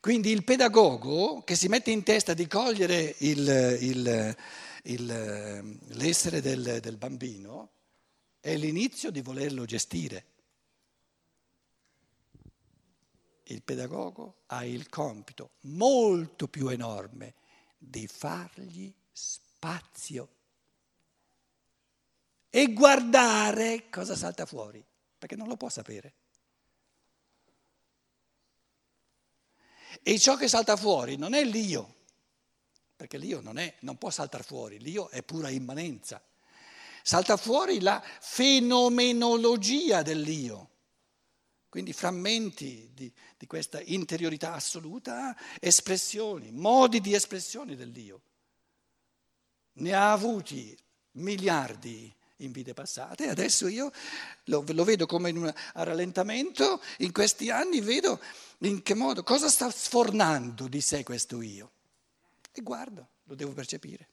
Quindi 0.00 0.30
il 0.30 0.42
pedagogo 0.42 1.44
che 1.44 1.54
si 1.54 1.68
mette 1.68 1.92
in 1.92 2.02
testa 2.02 2.34
di 2.34 2.48
cogliere 2.48 3.14
il, 3.18 3.76
il, 3.80 4.36
il, 4.84 5.78
l'essere 5.90 6.40
del, 6.40 6.80
del 6.80 6.96
bambino 6.96 7.70
è 8.40 8.56
l'inizio 8.56 9.12
di 9.12 9.20
volerlo 9.20 9.64
gestire. 9.64 10.24
il 13.52 13.62
pedagogo 13.62 14.42
ha 14.46 14.64
il 14.64 14.88
compito 14.88 15.52
molto 15.62 16.48
più 16.48 16.68
enorme 16.68 17.34
di 17.76 18.06
fargli 18.06 18.92
spazio 19.12 20.28
e 22.54 22.70
guardare 22.74 23.88
cosa 23.88 24.14
salta 24.14 24.44
fuori, 24.44 24.84
perché 25.16 25.36
non 25.36 25.48
lo 25.48 25.56
può 25.56 25.70
sapere. 25.70 26.14
E 30.02 30.18
ciò 30.18 30.36
che 30.36 30.48
salta 30.48 30.76
fuori 30.76 31.16
non 31.16 31.32
è 31.32 31.42
l'io, 31.44 31.94
perché 32.94 33.16
l'io 33.16 33.40
non, 33.40 33.56
è, 33.56 33.74
non 33.80 33.96
può 33.96 34.10
saltare 34.10 34.42
fuori, 34.42 34.78
l'io 34.80 35.08
è 35.08 35.22
pura 35.22 35.48
immanenza. 35.48 36.22
Salta 37.02 37.38
fuori 37.38 37.80
la 37.80 38.02
fenomenologia 38.20 40.02
dell'io 40.02 40.68
quindi 41.70 41.94
frammenti 41.94 42.90
di, 42.92 43.10
di, 43.34 43.46
questa 43.46 43.80
interiorità 43.80 44.52
assoluta, 44.52 45.34
espressioni, 45.58 46.50
modi 46.50 47.00
di 47.00 47.14
espressione 47.14 47.76
dell'io. 47.76 48.20
Ne 49.76 49.94
ha 49.94 50.12
avuti 50.12 50.78
miliardi 51.12 52.14
in 52.44 52.52
vite 52.52 52.74
passate, 52.74 53.28
adesso 53.28 53.66
io 53.66 53.90
lo, 54.44 54.64
lo 54.68 54.84
vedo 54.84 55.06
come 55.06 55.30
in 55.30 55.38
un 55.38 55.52
rallentamento, 55.74 56.80
in 56.98 57.12
questi 57.12 57.50
anni 57.50 57.80
vedo 57.80 58.20
in 58.58 58.82
che 58.82 58.94
modo, 58.94 59.22
cosa 59.22 59.48
sta 59.48 59.70
sfornando 59.70 60.68
di 60.68 60.80
sé 60.80 61.02
questo 61.02 61.40
io. 61.40 61.70
E 62.52 62.60
guardo, 62.62 63.08
lo 63.24 63.34
devo 63.34 63.52
percepire. 63.52 64.08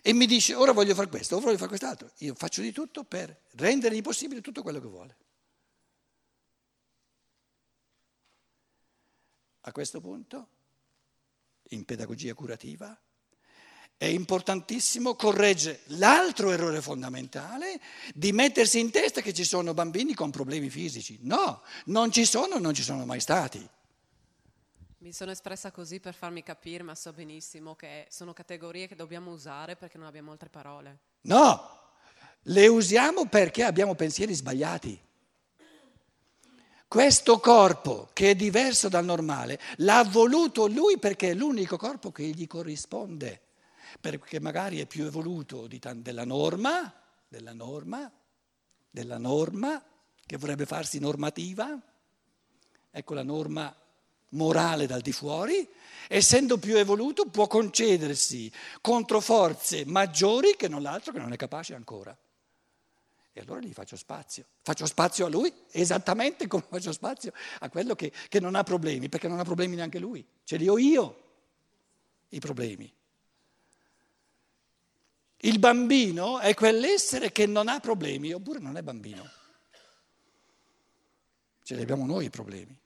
e 0.00 0.12
mi 0.12 0.26
dice 0.26 0.54
ora 0.54 0.72
voglio 0.72 0.94
fare 0.94 1.08
questo, 1.08 1.36
ora 1.36 1.44
voglio 1.44 1.58
fare 1.58 1.68
quest'altro, 1.68 2.10
io 2.18 2.34
faccio 2.34 2.62
di 2.62 2.72
tutto 2.72 3.04
per 3.04 3.42
rendergli 3.52 4.00
possibile 4.00 4.40
tutto 4.40 4.62
quello 4.62 4.80
che 4.80 4.86
vuole. 4.86 5.16
A 9.60 9.72
questo 9.72 10.00
punto, 10.00 10.48
in 11.68 11.84
pedagogia 11.84 12.34
curativa, 12.34 12.98
è 14.02 14.06
importantissimo 14.06 15.14
correggere 15.14 15.82
l'altro 15.90 16.50
errore 16.50 16.82
fondamentale 16.82 17.80
di 18.12 18.32
mettersi 18.32 18.80
in 18.80 18.90
testa 18.90 19.20
che 19.20 19.32
ci 19.32 19.44
sono 19.44 19.74
bambini 19.74 20.12
con 20.12 20.32
problemi 20.32 20.70
fisici. 20.70 21.18
No, 21.20 21.62
non 21.84 22.10
ci 22.10 22.24
sono, 22.24 22.58
non 22.58 22.74
ci 22.74 22.82
sono 22.82 23.04
mai 23.04 23.20
stati. 23.20 23.64
Mi 24.98 25.12
sono 25.12 25.30
espressa 25.30 25.70
così 25.70 26.00
per 26.00 26.14
farmi 26.14 26.42
capire, 26.42 26.82
ma 26.82 26.96
so 26.96 27.12
benissimo 27.12 27.76
che 27.76 28.08
sono 28.10 28.32
categorie 28.32 28.88
che 28.88 28.96
dobbiamo 28.96 29.30
usare 29.30 29.76
perché 29.76 29.98
non 29.98 30.08
abbiamo 30.08 30.32
altre 30.32 30.48
parole. 30.48 30.98
No, 31.20 31.64
le 32.42 32.66
usiamo 32.66 33.26
perché 33.26 33.62
abbiamo 33.62 33.94
pensieri 33.94 34.34
sbagliati. 34.34 35.00
Questo 36.88 37.38
corpo, 37.38 38.10
che 38.12 38.30
è 38.30 38.34
diverso 38.34 38.88
dal 38.88 39.04
normale, 39.04 39.60
l'ha 39.76 40.02
voluto 40.02 40.66
lui 40.66 40.98
perché 40.98 41.30
è 41.30 41.34
l'unico 41.34 41.76
corpo 41.76 42.10
che 42.10 42.24
gli 42.24 42.48
corrisponde, 42.48 43.42
perché 44.00 44.40
magari 44.40 44.80
è 44.80 44.86
più 44.86 45.04
evoluto 45.04 45.66
t- 45.68 45.92
della 45.94 46.24
norma, 46.24 46.92
della 47.28 47.52
norma, 47.52 48.10
della 48.90 49.18
norma, 49.18 49.82
che 50.24 50.36
vorrebbe 50.36 50.66
farsi 50.66 50.98
normativa. 50.98 51.78
Ecco 52.90 53.14
la 53.14 53.22
norma 53.22 53.74
morale 54.30 54.86
dal 54.86 55.00
di 55.00 55.12
fuori, 55.12 55.68
essendo 56.08 56.58
più 56.58 56.76
evoluto 56.76 57.26
può 57.26 57.46
concedersi 57.46 58.50
contro 58.80 59.20
forze 59.20 59.84
maggiori 59.84 60.56
che 60.56 60.68
non 60.68 60.82
l'altro 60.82 61.12
che 61.12 61.18
non 61.18 61.32
è 61.32 61.36
capace 61.36 61.74
ancora. 61.74 62.16
E 63.34 63.40
allora 63.40 63.60
gli 63.60 63.72
faccio 63.72 63.96
spazio. 63.96 64.44
Faccio 64.60 64.84
spazio 64.84 65.24
a 65.24 65.28
lui 65.28 65.52
esattamente 65.70 66.46
come 66.46 66.64
faccio 66.68 66.92
spazio 66.92 67.32
a 67.60 67.70
quello 67.70 67.94
che, 67.94 68.12
che 68.28 68.40
non 68.40 68.54
ha 68.54 68.62
problemi, 68.62 69.08
perché 69.08 69.26
non 69.26 69.38
ha 69.38 69.44
problemi 69.44 69.76
neanche 69.76 69.98
lui. 69.98 70.24
Ce 70.44 70.56
li 70.56 70.68
ho 70.68 70.76
io 70.76 71.22
i 72.28 72.40
problemi. 72.40 72.92
Il 75.44 75.58
bambino 75.58 76.38
è 76.38 76.54
quell'essere 76.54 77.32
che 77.32 77.46
non 77.46 77.68
ha 77.68 77.80
problemi, 77.80 78.32
oppure 78.32 78.58
non 78.58 78.76
è 78.76 78.82
bambino. 78.82 79.28
Ce 81.62 81.74
li 81.74 81.82
abbiamo 81.82 82.06
noi 82.06 82.26
i 82.26 82.30
problemi. 82.30 82.80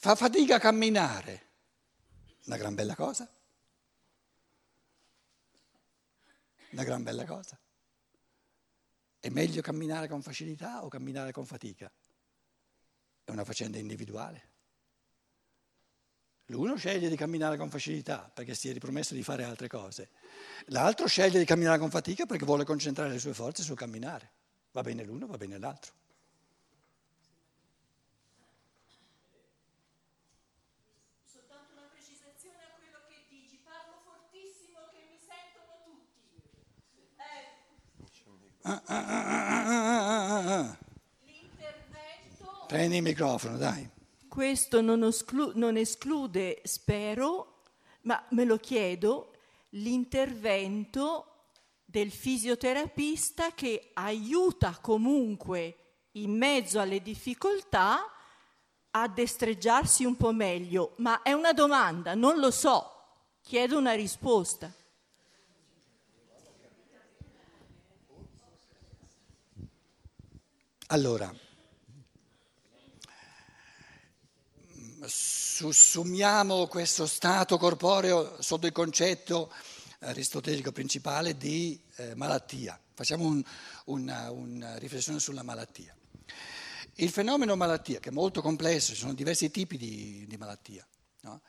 fa 0.00 0.14
fatica 0.14 0.56
a 0.56 0.58
camminare. 0.58 1.48
Una 2.46 2.56
gran 2.56 2.74
bella 2.74 2.94
cosa. 2.94 3.30
Una 6.70 6.84
gran 6.84 7.02
bella 7.02 7.26
cosa. 7.26 7.60
È 9.20 9.28
meglio 9.28 9.60
camminare 9.60 10.08
con 10.08 10.22
facilità 10.22 10.82
o 10.82 10.88
camminare 10.88 11.32
con 11.32 11.44
fatica? 11.44 11.92
È 13.24 13.30
una 13.30 13.44
faccenda 13.44 13.76
individuale. 13.76 14.49
L'uno 16.50 16.74
sceglie 16.74 17.08
di 17.08 17.14
camminare 17.14 17.56
con 17.56 17.70
facilità 17.70 18.28
perché 18.32 18.54
si 18.54 18.68
è 18.68 18.72
ripromesso 18.72 19.14
di 19.14 19.22
fare 19.22 19.44
altre 19.44 19.68
cose. 19.68 20.10
L'altro 20.66 21.06
sceglie 21.06 21.38
di 21.38 21.44
camminare 21.44 21.78
con 21.78 21.90
fatica 21.90 22.26
perché 22.26 22.44
vuole 22.44 22.64
concentrare 22.64 23.08
le 23.08 23.20
sue 23.20 23.32
forze 23.32 23.62
sul 23.62 23.76
camminare. 23.76 24.30
Va 24.72 24.82
bene 24.82 25.04
l'uno, 25.04 25.26
va 25.26 25.36
bene 25.36 25.58
l'altro. 25.58 25.92
Ah, 38.62 38.82
ah, 38.84 39.08
ah, 40.48 40.78
Prendi 42.66 42.96
il 42.96 43.02
microfono, 43.02 43.56
dai. 43.56 43.98
Questo 44.30 44.80
non, 44.80 45.02
esclu- 45.02 45.54
non 45.56 45.76
esclude, 45.76 46.60
spero, 46.62 47.64
ma 48.02 48.24
me 48.30 48.44
lo 48.44 48.58
chiedo, 48.58 49.32
l'intervento 49.70 51.48
del 51.84 52.12
fisioterapista 52.12 53.52
che 53.54 53.90
aiuta 53.94 54.78
comunque 54.80 56.04
in 56.12 56.30
mezzo 56.36 56.78
alle 56.78 57.02
difficoltà 57.02 58.08
a 58.92 59.08
destreggiarsi 59.08 60.04
un 60.04 60.16
po' 60.16 60.30
meglio. 60.30 60.94
Ma 60.98 61.22
è 61.22 61.32
una 61.32 61.52
domanda, 61.52 62.14
non 62.14 62.38
lo 62.38 62.52
so, 62.52 62.88
chiedo 63.42 63.78
una 63.78 63.94
risposta. 63.94 64.72
Allora, 70.86 71.34
sussumiamo 75.10 76.66
questo 76.68 77.06
stato 77.06 77.58
corporeo 77.58 78.40
sotto 78.40 78.66
il 78.66 78.72
concetto 78.72 79.52
aristotelico 80.00 80.72
principale 80.72 81.36
di 81.36 81.78
eh, 81.96 82.14
malattia. 82.14 82.80
Facciamo 82.94 83.26
un, 83.26 83.42
una, 83.86 84.30
una, 84.30 84.78
riflessione 84.78 85.18
sulla 85.18 85.42
malattia. 85.42 85.94
Il 86.94 87.10
fenomeno 87.10 87.56
malattia, 87.56 87.98
che 87.98 88.10
è 88.10 88.12
molto 88.12 88.40
complesso, 88.40 88.92
ci 88.92 89.00
sono 89.00 89.14
diversi 89.14 89.50
tipi 89.50 89.76
di, 89.76 90.24
di 90.26 90.36
malattia. 90.36 90.86
No? 91.22 91.42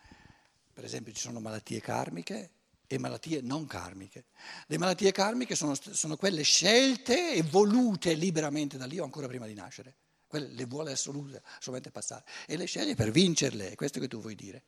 Per 0.73 0.83
esempio 0.83 1.13
ci 1.13 1.21
sono 1.21 1.39
malattie 1.39 1.79
karmiche 1.79 2.51
e 2.87 2.97
malattie 2.97 3.41
non 3.41 3.65
karmiche. 3.65 4.25
Le 4.67 4.77
malattie 4.77 5.11
karmiche 5.11 5.55
sono, 5.55 5.75
sono 5.75 6.17
quelle 6.17 6.41
scelte 6.41 7.33
e 7.33 7.43
volute 7.43 8.13
liberamente 8.13 8.77
da 8.77 8.87
Dio 8.87 9.03
ancora 9.03 9.27
prima 9.27 9.45
di 9.45 9.53
nascere. 9.53 9.95
Quelle 10.31 10.47
le 10.47 10.65
vuole 10.65 10.93
assolutamente, 10.93 11.91
passare 11.91 12.23
e 12.47 12.55
le 12.55 12.63
sceglie 12.63 12.95
per 12.95 13.11
vincerle, 13.11 13.71
è 13.71 13.75
questo 13.75 13.99
che 13.99 14.07
tu 14.07 14.21
vuoi 14.21 14.33
dire. 14.33 14.63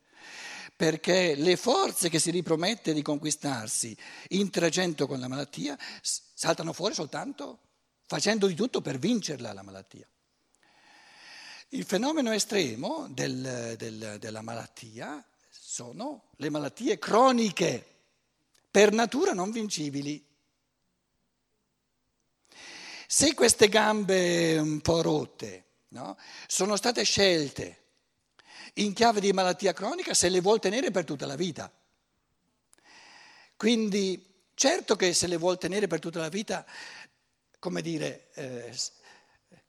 Perché 0.76 1.36
le 1.36 1.56
forze 1.56 2.10
che 2.10 2.20
si 2.20 2.32
ripromette 2.32 2.94
di 2.94 3.02
conquistarsi 3.02 3.96
interagendo 4.30 5.08
con 5.08 5.22
la 5.22 5.30
malattia 5.30 5.80
saltano 6.02 6.74
fuori 6.74 6.94
soltanto 6.94 7.60
facendo 8.06 8.48
di 8.48 8.56
tutto 8.56 8.82
per 8.82 9.00
vincerla 9.00 9.54
la 9.54 9.62
malattia. 9.62 10.06
Il 11.70 11.86
fenomeno 11.86 12.34
estremo 12.34 13.08
del, 13.10 13.76
del, 13.78 14.18
della 14.20 14.42
malattia 14.42 15.26
sono 15.50 16.26
le 16.36 16.50
malattie 16.50 17.00
croniche, 17.00 17.86
per 18.70 18.92
natura 18.92 19.32
non 19.32 19.52
vincibili. 19.52 20.24
Se 23.16 23.36
queste 23.36 23.70
gambe 23.70 24.58
un 24.58 24.82
po' 24.82 25.04
rotte 25.04 25.66
no, 25.90 26.18
sono 26.48 26.76
state 26.76 27.04
scelte 27.04 27.82
in 28.78 28.92
chiave 28.94 29.20
di 29.20 29.32
malattia 29.32 29.72
cronica, 29.72 30.16
se 30.16 30.30
le 30.30 30.42
vuol 30.42 30.60
tenere 30.60 30.90
per 30.90 31.06
tutta 31.06 31.28
la 31.28 31.36
vita. 31.36 31.72
Quindi 33.56 34.48
certo 34.56 34.96
che 34.96 35.14
se 35.14 35.28
le 35.28 35.38
vuol 35.38 35.60
tenere 35.60 35.86
per 35.86 36.00
tutta 36.00 36.22
la 36.22 36.30
vita, 36.30 36.66
come 37.60 37.84
dire, 37.84 38.32
eh, 38.34 38.76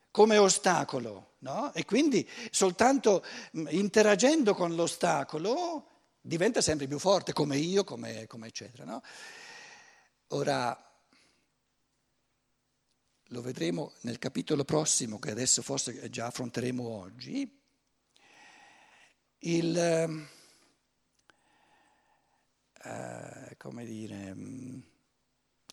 come 0.09 0.39
ostacolo, 0.39 1.33
no? 1.41 1.71
E 1.75 1.85
quindi 1.85 2.27
soltanto 2.49 3.23
mm, 3.55 3.67
interagendo 3.69 4.55
con 4.55 4.73
l'ostacolo 4.73 5.89
diventa 6.19 6.61
sempre 6.61 6.87
più 6.87 6.97
forte, 6.97 7.31
come 7.31 7.57
io, 7.57 7.83
come, 7.83 8.25
come 8.25 8.47
eccetera, 8.47 8.85
no? 8.85 9.03
Ora, 10.29 10.84
lo 13.35 13.41
vedremo 13.41 13.91
nel 14.01 14.17
capitolo 14.17 14.63
prossimo, 14.63 15.19
che 15.19 15.31
adesso 15.31 15.61
forse 15.61 16.09
già 16.09 16.27
affronteremo 16.27 16.87
oggi, 16.87 17.61
il, 19.39 19.77
eh, 22.81 23.57
come 23.57 23.85
dire, 23.85 24.33
mm, 24.33 24.79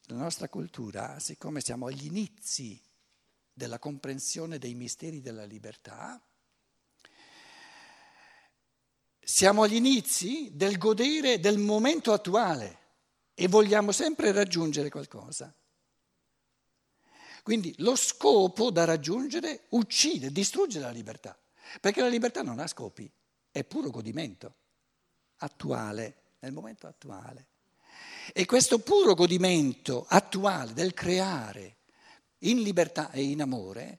la 0.06 0.16
nostra 0.16 0.48
cultura, 0.48 1.20
siccome 1.20 1.60
siamo 1.60 1.86
agli 1.86 2.06
inizi 2.06 2.82
della 3.52 3.78
comprensione 3.78 4.58
dei 4.58 4.74
misteri 4.74 5.20
della 5.20 5.44
libertà, 5.44 6.20
siamo 9.20 9.62
agli 9.62 9.76
inizi 9.76 10.50
del 10.52 10.78
godere 10.78 11.38
del 11.38 11.58
momento 11.58 12.12
attuale 12.12 12.78
e 13.34 13.46
vogliamo 13.46 13.92
sempre 13.92 14.32
raggiungere 14.32 14.88
qualcosa. 14.88 15.54
Quindi 17.42 17.74
lo 17.78 17.96
scopo 17.96 18.70
da 18.70 18.84
raggiungere 18.84 19.64
uccide, 19.70 20.30
distrugge 20.30 20.78
la 20.78 20.90
libertà, 20.90 21.36
perché 21.80 22.00
la 22.00 22.08
libertà 22.08 22.42
non 22.42 22.60
ha 22.60 22.66
scopi, 22.68 23.10
è 23.50 23.64
puro 23.64 23.90
godimento 23.90 24.54
attuale, 25.38 26.16
nel 26.40 26.52
momento 26.52 26.86
attuale. 26.86 27.46
E 28.32 28.46
questo 28.46 28.78
puro 28.78 29.14
godimento 29.14 30.06
attuale 30.08 30.72
del 30.72 30.94
creare 30.94 31.78
in 32.38 32.62
libertà 32.62 33.10
e 33.10 33.22
in 33.22 33.42
amore 33.42 33.98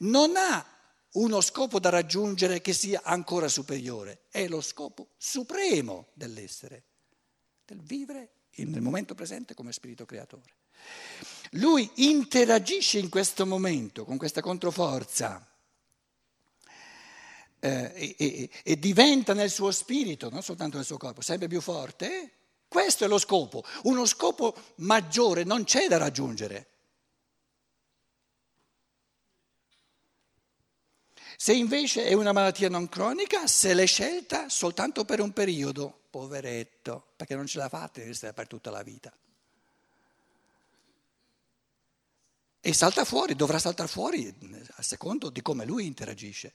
non 0.00 0.34
ha 0.36 0.64
uno 1.12 1.40
scopo 1.40 1.78
da 1.78 1.88
raggiungere 1.88 2.60
che 2.60 2.72
sia 2.72 3.02
ancora 3.02 3.48
superiore, 3.48 4.24
è 4.30 4.46
lo 4.48 4.60
scopo 4.60 5.10
supremo 5.16 6.08
dell'essere, 6.12 6.84
del 7.64 7.80
vivere 7.80 8.32
nel 8.56 8.82
momento 8.82 9.14
presente 9.14 9.54
come 9.54 9.72
spirito 9.72 10.04
creatore. 10.04 10.56
Lui 11.56 11.88
interagisce 11.96 12.98
in 12.98 13.08
questo 13.08 13.46
momento 13.46 14.04
con 14.04 14.16
questa 14.16 14.40
controforza 14.40 15.46
eh, 17.60 17.92
e, 17.94 18.16
e, 18.18 18.50
e, 18.62 18.78
diventa 18.78 19.34
nel 19.34 19.50
suo 19.50 19.70
spirito, 19.70 20.30
non 20.30 20.42
soltanto 20.42 20.76
nel 20.76 20.86
suo 20.86 20.96
corpo, 20.96 21.20
sempre 21.20 21.48
più 21.48 21.60
forte. 21.60 22.32
Questo 22.66 23.04
è 23.04 23.08
lo 23.08 23.18
scopo. 23.18 23.62
Uno 23.84 24.04
scopo 24.04 24.54
maggiore 24.76 25.44
non 25.44 25.62
c'è 25.64 25.86
da 25.86 25.96
raggiungere. 25.96 26.68
Se 31.36 31.52
invece 31.52 32.06
è 32.06 32.14
una 32.14 32.32
malattia 32.32 32.68
non 32.68 32.88
cronica, 32.88 33.46
se 33.46 33.74
l'è 33.74 33.86
scelta 33.86 34.48
soltanto 34.48 35.04
per 35.04 35.20
un 35.20 35.32
periodo, 35.32 36.06
poveretto, 36.10 37.12
perché 37.16 37.36
non 37.36 37.46
ce 37.46 37.58
l'ha 37.58 37.68
fatta 37.68 38.00
per 38.32 38.46
tutta 38.48 38.70
la 38.70 38.82
vita. 38.82 39.16
E 42.66 42.72
salta 42.72 43.04
fuori, 43.04 43.34
dovrà 43.34 43.58
saltare 43.58 43.90
fuori 43.90 44.34
a 44.76 44.82
secondo 44.82 45.28
di 45.28 45.42
come 45.42 45.66
lui 45.66 45.84
interagisce. 45.84 46.54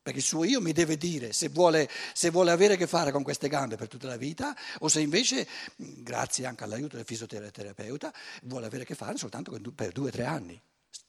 Perché 0.00 0.20
il 0.20 0.24
suo 0.24 0.44
io 0.44 0.62
mi 0.62 0.72
deve 0.72 0.96
dire 0.96 1.34
se 1.34 1.50
vuole, 1.50 1.90
se 2.14 2.30
vuole, 2.30 2.50
avere 2.50 2.72
a 2.72 2.76
che 2.78 2.86
fare 2.86 3.12
con 3.12 3.22
queste 3.22 3.48
gambe 3.48 3.76
per 3.76 3.86
tutta 3.86 4.06
la 4.06 4.16
vita 4.16 4.56
o 4.78 4.88
se 4.88 5.02
invece, 5.02 5.46
grazie 5.76 6.46
anche 6.46 6.64
all'aiuto 6.64 6.96
del 6.96 7.04
fisioterapeuta, 7.04 8.10
vuole 8.44 8.64
avere 8.64 8.84
a 8.84 8.86
che 8.86 8.94
fare 8.94 9.18
soltanto 9.18 9.60
per 9.74 9.92
due 9.92 10.08
o 10.08 10.10
tre 10.10 10.24
anni. 10.24 10.58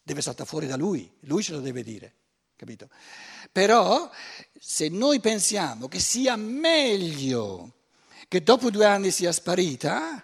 Deve 0.04 0.22
saltare 0.22 0.50
fuori 0.50 0.68
da 0.68 0.76
lui, 0.76 1.10
lui 1.22 1.42
ce 1.42 1.54
lo 1.54 1.62
deve 1.62 1.82
dire. 1.82 2.14
Capito? 2.58 2.90
Però 3.50 4.12
se 4.60 4.90
noi 4.90 5.22
pensiamo 5.22 5.88
che 5.88 6.02
sia 6.02 6.36
meglio 6.36 7.76
che 8.28 8.44
dopo 8.44 8.70
due 8.72 8.86
anni 8.86 9.10
sia 9.10 9.32
sparita, 9.32 10.22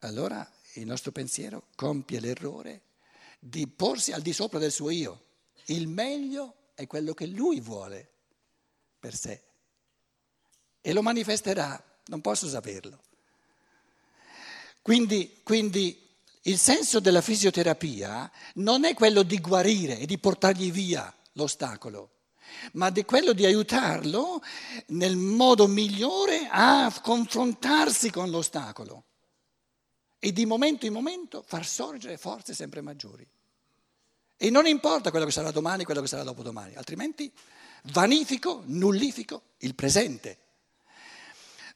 allora 0.00 0.46
il 0.74 0.86
nostro 0.86 1.12
pensiero 1.12 1.66
compie 1.74 2.20
l'errore 2.20 2.82
di 3.38 3.66
porsi 3.66 4.12
al 4.12 4.22
di 4.22 4.32
sopra 4.32 4.58
del 4.58 4.72
suo 4.72 4.90
io. 4.90 5.24
Il 5.66 5.88
meglio 5.88 6.70
è 6.74 6.86
quello 6.86 7.12
che 7.12 7.26
lui 7.26 7.60
vuole 7.60 8.10
per 8.98 9.14
sé 9.14 9.42
e 10.80 10.92
lo 10.92 11.02
manifesterà, 11.02 11.82
non 12.06 12.20
posso 12.20 12.48
saperlo. 12.48 13.00
Quindi, 14.80 15.40
quindi 15.42 16.10
il 16.42 16.58
senso 16.58 16.98
della 17.00 17.20
fisioterapia 17.20 18.30
non 18.54 18.84
è 18.84 18.94
quello 18.94 19.22
di 19.22 19.38
guarire 19.38 19.98
e 19.98 20.06
di 20.06 20.18
portargli 20.18 20.72
via 20.72 21.12
l'ostacolo, 21.32 22.10
ma 22.72 22.90
di 22.90 23.04
quello 23.04 23.32
di 23.32 23.44
aiutarlo 23.44 24.42
nel 24.88 25.16
modo 25.16 25.68
migliore 25.68 26.48
a 26.50 26.92
confrontarsi 27.00 28.10
con 28.10 28.30
l'ostacolo 28.30 29.04
e 30.24 30.32
di 30.32 30.46
momento 30.46 30.86
in 30.86 30.92
momento 30.92 31.42
far 31.44 31.66
sorgere 31.66 32.16
forze 32.16 32.54
sempre 32.54 32.80
maggiori. 32.80 33.26
E 34.36 34.50
non 34.50 34.68
importa 34.68 35.10
quello 35.10 35.24
che 35.24 35.32
sarà 35.32 35.50
domani, 35.50 35.82
quello 35.82 36.00
che 36.00 36.06
sarà 36.06 36.22
dopodomani, 36.22 36.76
altrimenti 36.76 37.32
vanifico, 37.86 38.62
nullifico 38.66 39.42
il 39.58 39.74
presente. 39.74 40.38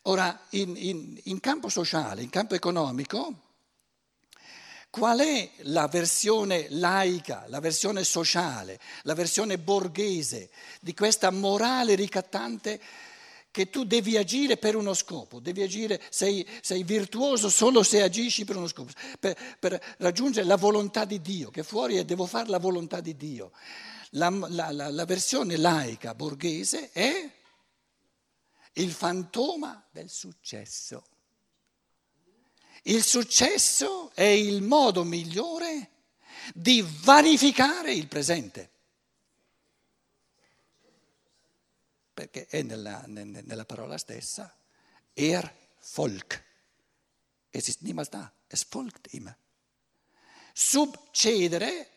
Ora, 0.02 0.46
in, 0.50 0.76
in, 0.76 1.20
in 1.24 1.40
campo 1.40 1.68
sociale, 1.68 2.22
in 2.22 2.30
campo 2.30 2.54
economico, 2.54 3.34
qual 4.90 5.18
è 5.18 5.50
la 5.62 5.88
versione 5.88 6.68
laica, 6.70 7.46
la 7.48 7.58
versione 7.58 8.04
sociale, 8.04 8.78
la 9.02 9.14
versione 9.14 9.58
borghese 9.58 10.50
di 10.80 10.94
questa 10.94 11.32
morale 11.32 11.96
ricattante? 11.96 12.80
Che 13.56 13.70
tu 13.70 13.84
devi 13.84 14.18
agire 14.18 14.58
per 14.58 14.76
uno 14.76 14.92
scopo, 14.92 15.40
devi 15.40 15.62
agire, 15.62 15.98
sei, 16.10 16.46
sei 16.60 16.82
virtuoso 16.82 17.48
solo 17.48 17.82
se 17.82 18.02
agisci 18.02 18.44
per 18.44 18.56
uno 18.56 18.66
scopo, 18.66 18.92
per, 19.18 19.34
per, 19.58 19.82
raggiungere 19.96 20.46
la 20.46 20.58
volontà 20.58 21.06
di 21.06 21.22
Dio, 21.22 21.48
che 21.48 21.62
fuori 21.62 21.96
è 21.96 22.04
devo 22.04 22.26
fare 22.26 22.50
la 22.50 22.58
volontà 22.58 23.00
di 23.00 23.16
Dio. 23.16 23.52
La, 24.10 24.28
la, 24.28 24.70
la, 24.72 24.90
la 24.90 25.04
versione 25.06 25.56
laica 25.56 26.14
borghese 26.14 26.90
è 26.92 27.30
il 28.74 28.92
fantoma 28.92 29.82
del 29.90 30.10
successo. 30.10 31.06
Il 32.82 33.02
successo 33.02 34.10
è 34.12 34.22
il 34.22 34.60
modo 34.60 35.02
migliore 35.02 35.92
di 36.52 36.86
vanificare 36.86 37.94
il 37.94 38.06
presente. 38.06 38.72
Perché 42.16 42.46
è 42.46 42.62
nella, 42.62 43.04
nella 43.06 43.66
parola 43.66 43.98
stessa, 43.98 44.50
er 45.12 45.54
Volk. 45.94 46.42
Es 47.50 47.68
ist 47.68 47.82
niemals 47.82 48.08
da, 48.08 48.32
es 48.48 48.64
folgt 48.64 49.12
immer. 49.12 49.36
Subcedere 50.54 51.90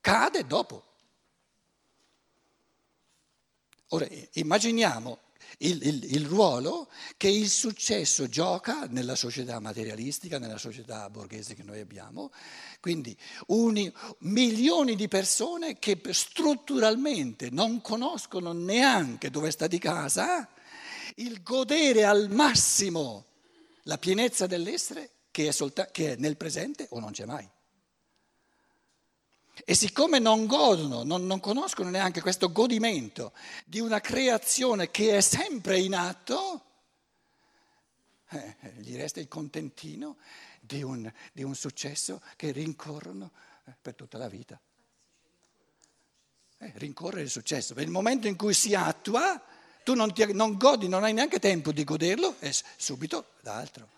cade 0.00 0.44
dopo. 0.46 0.82
Ora 3.90 4.08
immaginiamo 4.32 5.20
il, 5.58 5.86
il, 5.86 6.14
il, 6.14 6.26
ruolo 6.26 6.90
che 7.16 7.28
il 7.28 7.48
successo 7.48 8.28
gioca 8.28 8.86
nella 8.88 9.14
società 9.14 9.60
materialistica, 9.60 10.38
nella 10.38 10.58
società 10.58 11.08
borghese 11.10 11.54
che 11.54 11.62
noi 11.62 11.80
abbiamo. 11.80 12.32
Quindi 12.80 13.16
uni, 13.48 13.92
milioni 14.20 14.96
di 14.96 15.08
persone 15.08 15.78
che 15.78 16.00
strutturalmente 16.10 17.50
non 17.50 17.80
conoscono 17.80 18.52
neanche 18.52 19.30
dove 19.30 19.50
sta 19.50 19.66
di 19.66 19.78
casa 19.78 20.48
il 21.16 21.42
godere 21.42 22.04
al 22.04 22.30
massimo 22.30 23.26
la 23.84 23.98
pienezza 23.98 24.46
dell'essere 24.46 25.10
che 25.30 25.48
è, 25.48 25.50
solta- 25.50 25.90
che 25.90 26.12
è 26.12 26.16
nel 26.16 26.36
presente 26.36 26.86
o 26.90 27.00
non 27.00 27.12
c'è 27.12 27.24
mai. 27.24 27.48
E 29.64 29.74
siccome 29.74 30.18
non 30.18 30.46
godono, 30.46 31.04
non, 31.04 31.24
non, 31.26 31.38
conoscono 31.38 31.88
neanche 31.88 32.20
questo 32.20 32.50
godimento 32.50 33.32
di 33.64 33.78
una 33.78 34.00
creazione 34.00 34.90
che 34.90 35.16
è 35.16 35.20
sempre 35.20 35.78
in 35.78 35.94
atto, 35.94 36.64
eh, 38.30 38.56
gli 38.78 38.96
resta 38.96 39.20
il 39.20 39.28
contentino 39.28 40.16
di 40.58 40.82
un, 40.82 41.10
di 41.32 41.42
un 41.42 41.54
successo 41.54 42.20
che 42.34 42.50
rincorrono 42.50 43.30
eh, 43.66 43.74
per 43.80 43.94
tutta 43.94 44.18
la 44.18 44.28
vita. 44.28 44.58
Eh, 46.58 46.72
rincorrere 46.76 47.22
il 47.22 47.30
successo. 47.30 47.74
Per 47.74 47.84
il 47.84 47.90
momento 47.90 48.26
in 48.26 48.36
cui 48.36 48.54
si 48.54 48.74
attua, 48.74 49.40
tu 49.84 49.94
non, 49.94 50.12
ti, 50.12 50.32
non 50.32 50.56
godi, 50.56 50.88
non 50.88 51.04
hai 51.04 51.12
neanche 51.12 51.38
tempo 51.38 51.72
di 51.72 51.84
goderlo 51.84 52.36
e 52.40 52.52
subito 52.76 53.32
l'altro. 53.40 53.88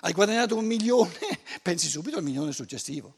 Hai 0.00 0.12
guadagnato 0.12 0.56
un 0.56 0.64
milione, 0.64 1.18
pensi 1.60 1.88
subito 1.88 2.16
al 2.16 2.22
milione 2.22 2.52
successivo. 2.52 3.14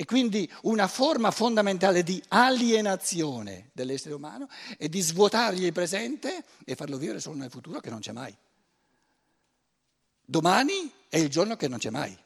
E 0.00 0.04
quindi 0.04 0.48
una 0.62 0.86
forma 0.86 1.32
fondamentale 1.32 2.04
di 2.04 2.22
alienazione 2.28 3.70
dell'essere 3.72 4.14
umano 4.14 4.48
è 4.76 4.88
di 4.88 5.00
svuotargli 5.00 5.64
il 5.64 5.72
presente 5.72 6.44
e 6.64 6.76
farlo 6.76 6.98
vivere 6.98 7.18
solo 7.18 7.34
nel 7.34 7.50
futuro 7.50 7.80
che 7.80 7.90
non 7.90 7.98
c'è 7.98 8.12
mai. 8.12 8.32
Domani 10.24 10.88
è 11.08 11.16
il 11.16 11.28
giorno 11.28 11.56
che 11.56 11.66
non 11.66 11.80
c'è 11.80 11.90
mai. 11.90 12.16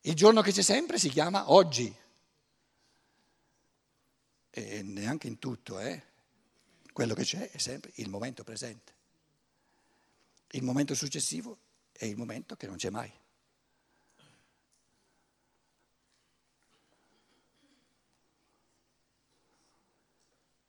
Il 0.00 0.14
giorno 0.14 0.42
che 0.42 0.50
c'è 0.50 0.62
sempre 0.62 0.98
si 0.98 1.08
chiama 1.10 1.52
oggi. 1.52 1.94
E 4.50 4.82
neanche 4.82 5.28
in 5.28 5.38
tutto, 5.38 5.78
eh? 5.78 6.02
Quello 6.92 7.14
che 7.14 7.22
c'è 7.22 7.52
è 7.52 7.58
sempre 7.58 7.92
il 7.94 8.08
momento 8.08 8.42
presente. 8.42 8.92
Il 10.50 10.64
momento 10.64 10.96
successivo 10.96 11.56
è 11.92 12.04
il 12.04 12.16
momento 12.16 12.56
che 12.56 12.66
non 12.66 12.78
c'è 12.78 12.90
mai. 12.90 13.12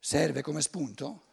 Serve 0.05 0.43
come 0.43 0.61
spunto? 0.61 1.23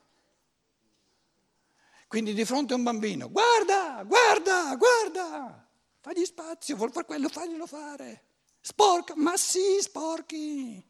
Quindi 2.09 2.33
di 2.33 2.47
fronte 2.47 2.73
a 2.73 2.77
un 2.77 2.83
bambino, 2.83 3.31
guarda, 3.31 4.03
guarda, 4.03 4.75
guarda, 4.77 5.69
fagli 6.01 6.25
spazio, 6.25 6.77
vuol 6.77 6.91
fare 6.91 7.05
quello, 7.05 7.29
faglielo 7.29 7.67
fare. 7.67 8.25
Sporca, 8.63 9.15
ma 9.15 9.37
sì, 9.37 9.79
sporchi. 9.81 10.83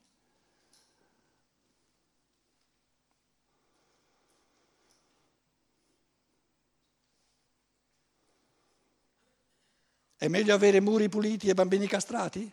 È 10.17 10.29
meglio 10.29 10.55
avere 10.55 10.79
muri 10.79 11.09
puliti 11.09 11.49
e 11.49 11.55
bambini 11.55 11.89
castrati? 11.89 12.49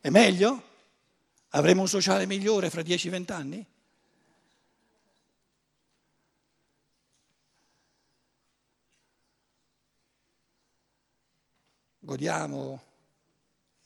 È 0.00 0.10
meglio? 0.10 0.62
Avremo 1.50 1.82
un 1.82 1.88
sociale 1.88 2.26
migliore 2.26 2.68
fra 2.68 2.80
10-20 2.82 3.32
anni? 3.32 3.66
Godiamo 12.08 12.82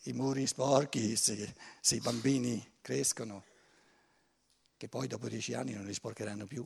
i 0.03 0.13
muri 0.13 0.47
sporchi 0.47 1.17
se, 1.17 1.57
se, 1.81 1.97
i 1.97 2.01
bambini 2.01 2.75
crescono, 2.81 3.43
che 4.77 4.89
poi 4.89 5.09
dopo 5.09 5.29
dieci 5.29 5.55
anni 5.55 5.73
non 5.73 5.85
li 5.85 5.93
sporcheranno 5.93 6.47
più. 6.47 6.65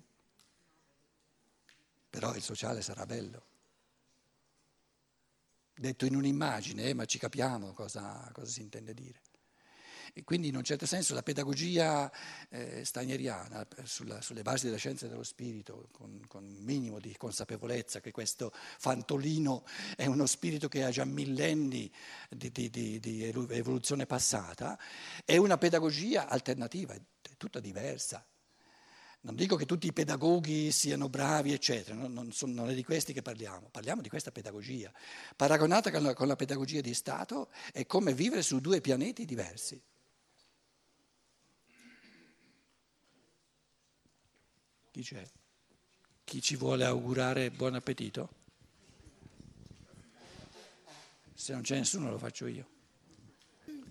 Però 2.11 2.35
il 2.35 2.43
sociale 2.43 2.83
sarà 2.83 3.07
bello. 3.07 3.43
Detto 5.73 6.05
in 6.05 6.17
un'immagine, 6.17 6.83
eh, 6.85 6.95
ma 6.95 7.07
ci 7.07 7.17
capiamo 7.19 7.73
cosa, 7.73 8.29
cosa 8.35 8.51
si 8.53 8.61
intende 8.61 8.93
dire. 8.93 9.23
Quindi 10.25 10.49
in 10.49 10.57
un 10.57 10.65
certo 10.65 10.87
senso 10.87 11.15
la 11.15 11.23
pedagogia 11.23 12.11
eh, 12.49 12.85
steineriana, 12.85 13.67
sulla, 13.85 14.21
sulle 14.23 14.43
basi 14.43 14.65
della 14.65 14.79
scienza 14.79 15.07
dello 15.07 15.23
spirito, 15.23 15.89
con, 15.93 16.23
con 16.27 16.45
un 16.45 16.65
minimo 16.65 16.99
di 16.99 17.15
consapevolezza 17.17 18.01
che 18.01 18.13
questo 18.13 18.53
fantolino 18.79 19.65
è 19.95 20.07
uno 20.07 20.27
spirito 20.27 20.69
che 20.69 20.85
ha 20.85 20.91
già 20.91 21.05
millenni 21.05 21.91
di, 22.31 22.51
di, 22.51 22.71
di, 22.71 22.99
di 22.99 23.25
evoluzione 23.25 24.07
passata, 24.07 24.79
è 25.25 25.37
una 25.37 25.59
pedagogia 25.59 26.29
alternativa, 26.29 26.95
è 26.95 27.01
tutta 27.37 27.61
diversa. 27.61 28.25
Non 29.21 29.35
dico 29.35 29.57
che 29.57 29.67
tutti 29.67 29.89
i 29.89 29.93
pedagoghi 29.93 30.71
siano 30.71 31.09
bravi, 31.09 31.53
eccetera, 31.53 31.97
non, 31.97 32.13
non, 32.13 32.33
sono, 32.33 32.53
non, 32.53 32.71
è 32.71 32.75
di 32.75 32.85
questi 32.85 33.13
che 33.13 33.23
parliamo, 33.23 33.69
parliamo 33.71 34.01
di 34.01 34.09
questa 34.09 34.31
pedagogia. 34.31 34.93
Paragonata 35.35 35.91
con 35.91 36.05
la, 36.05 36.15
con 36.15 36.29
la 36.29 36.37
pedagogia 36.37 36.81
di 36.81 36.95
Stato 36.95 37.51
è 37.73 37.87
come 37.87 38.15
vivere 38.15 38.43
su 38.43 38.61
due 38.61 38.81
pianeti 38.81 39.25
diversi. 39.25 39.83
Chi 44.97 45.03
c'è? 45.03 45.23
Chi 46.25 46.41
ci 46.41 46.57
vuole 46.57 46.87
augurare 46.87 47.51
buon 47.51 47.75
appetito? 47.75 48.31
Se 51.35 51.53
non 51.53 51.61
c'è 51.61 51.77
nessuno 51.77 52.11
lo 52.11 52.17
faccio 52.17 52.47
io. 52.47 52.67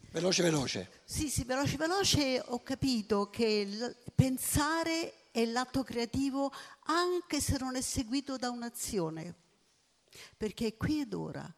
Veloce, 0.09 0.41
veloce. 0.41 1.01
Sì, 1.03 1.29
sì, 1.29 1.43
veloce, 1.43 1.77
veloce. 1.77 2.41
Ho 2.43 2.63
capito 2.63 3.29
che 3.29 3.95
pensare 4.15 5.29
è 5.29 5.45
l'atto 5.45 5.83
creativo 5.83 6.51
anche 6.85 7.39
se 7.39 7.57
non 7.59 7.75
è 7.75 7.81
seguito 7.81 8.35
da 8.37 8.49
un'azione. 8.49 9.35
Perché 10.35 10.65
è 10.69 10.75
qui 10.75 11.01
ed 11.01 11.13
ora. 11.13 11.53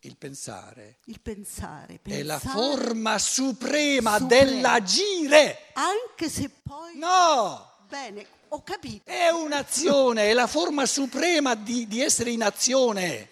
Il 0.00 0.16
pensare, 0.16 0.98
il 1.04 1.20
pensare, 1.20 2.00
pensare 2.00 2.20
è 2.20 2.24
la 2.24 2.40
forma 2.40 3.16
suprema, 3.16 4.18
suprema 4.18 4.18
dell'agire. 4.18 5.70
Anche 5.74 6.28
se 6.28 6.50
poi... 6.50 6.98
No! 6.98 7.73
Bene, 7.88 8.26
ho 8.48 8.62
capito. 8.62 9.10
È 9.10 9.28
un'azione, 9.28 10.30
è 10.30 10.32
la 10.32 10.46
forma 10.46 10.86
suprema 10.86 11.54
di, 11.54 11.86
di 11.86 12.00
essere 12.00 12.30
in 12.30 12.42
azione. 12.42 13.28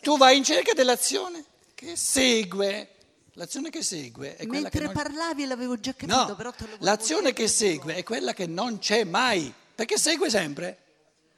Tu 0.00 0.16
vai 0.16 0.36
in 0.36 0.44
cerca 0.44 0.72
dell'azione 0.72 1.44
che 1.74 1.96
segue. 1.96 2.90
L'azione 3.32 3.70
che 3.70 3.82
segue 3.82 4.36
è 4.36 4.46
quella 4.46 4.62
Mentre 4.62 4.78
che 4.78 4.84
non... 4.86 4.94
parlavi 4.94 5.46
l'avevo 5.46 5.78
già 5.78 5.92
capito, 5.94 6.26
no, 6.26 6.34
però 6.36 6.52
te 6.52 6.66
lo 6.66 6.76
l'azione 6.80 7.34
che 7.34 7.48
segue 7.48 7.96
è 7.96 8.02
quella 8.02 8.32
che 8.32 8.46
non 8.46 8.78
c'è 8.78 9.04
mai, 9.04 9.52
perché 9.74 9.98
segue 9.98 10.30
sempre. 10.30 10.78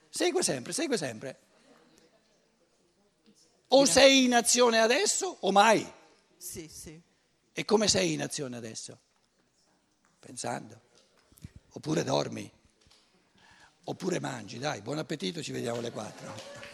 Segue 0.08 0.42
sempre, 0.42 0.72
segue 0.72 0.96
sempre. 0.96 1.38
O 3.68 3.84
sei 3.84 4.24
in 4.24 4.34
azione 4.34 4.78
adesso 4.78 5.38
o 5.40 5.50
mai. 5.50 5.92
Sì, 6.36 6.68
sì. 6.72 7.00
E 7.52 7.64
come 7.64 7.88
sei 7.88 8.12
in 8.12 8.22
azione 8.22 8.56
adesso? 8.56 8.96
Pensando 10.20 10.86
oppure 11.78 12.02
dormi, 12.02 12.50
oppure 13.84 14.18
mangi. 14.18 14.58
Dai, 14.58 14.82
buon 14.82 14.98
appetito, 14.98 15.42
ci 15.42 15.52
vediamo 15.52 15.78
alle 15.78 15.92
quattro. 15.92 16.67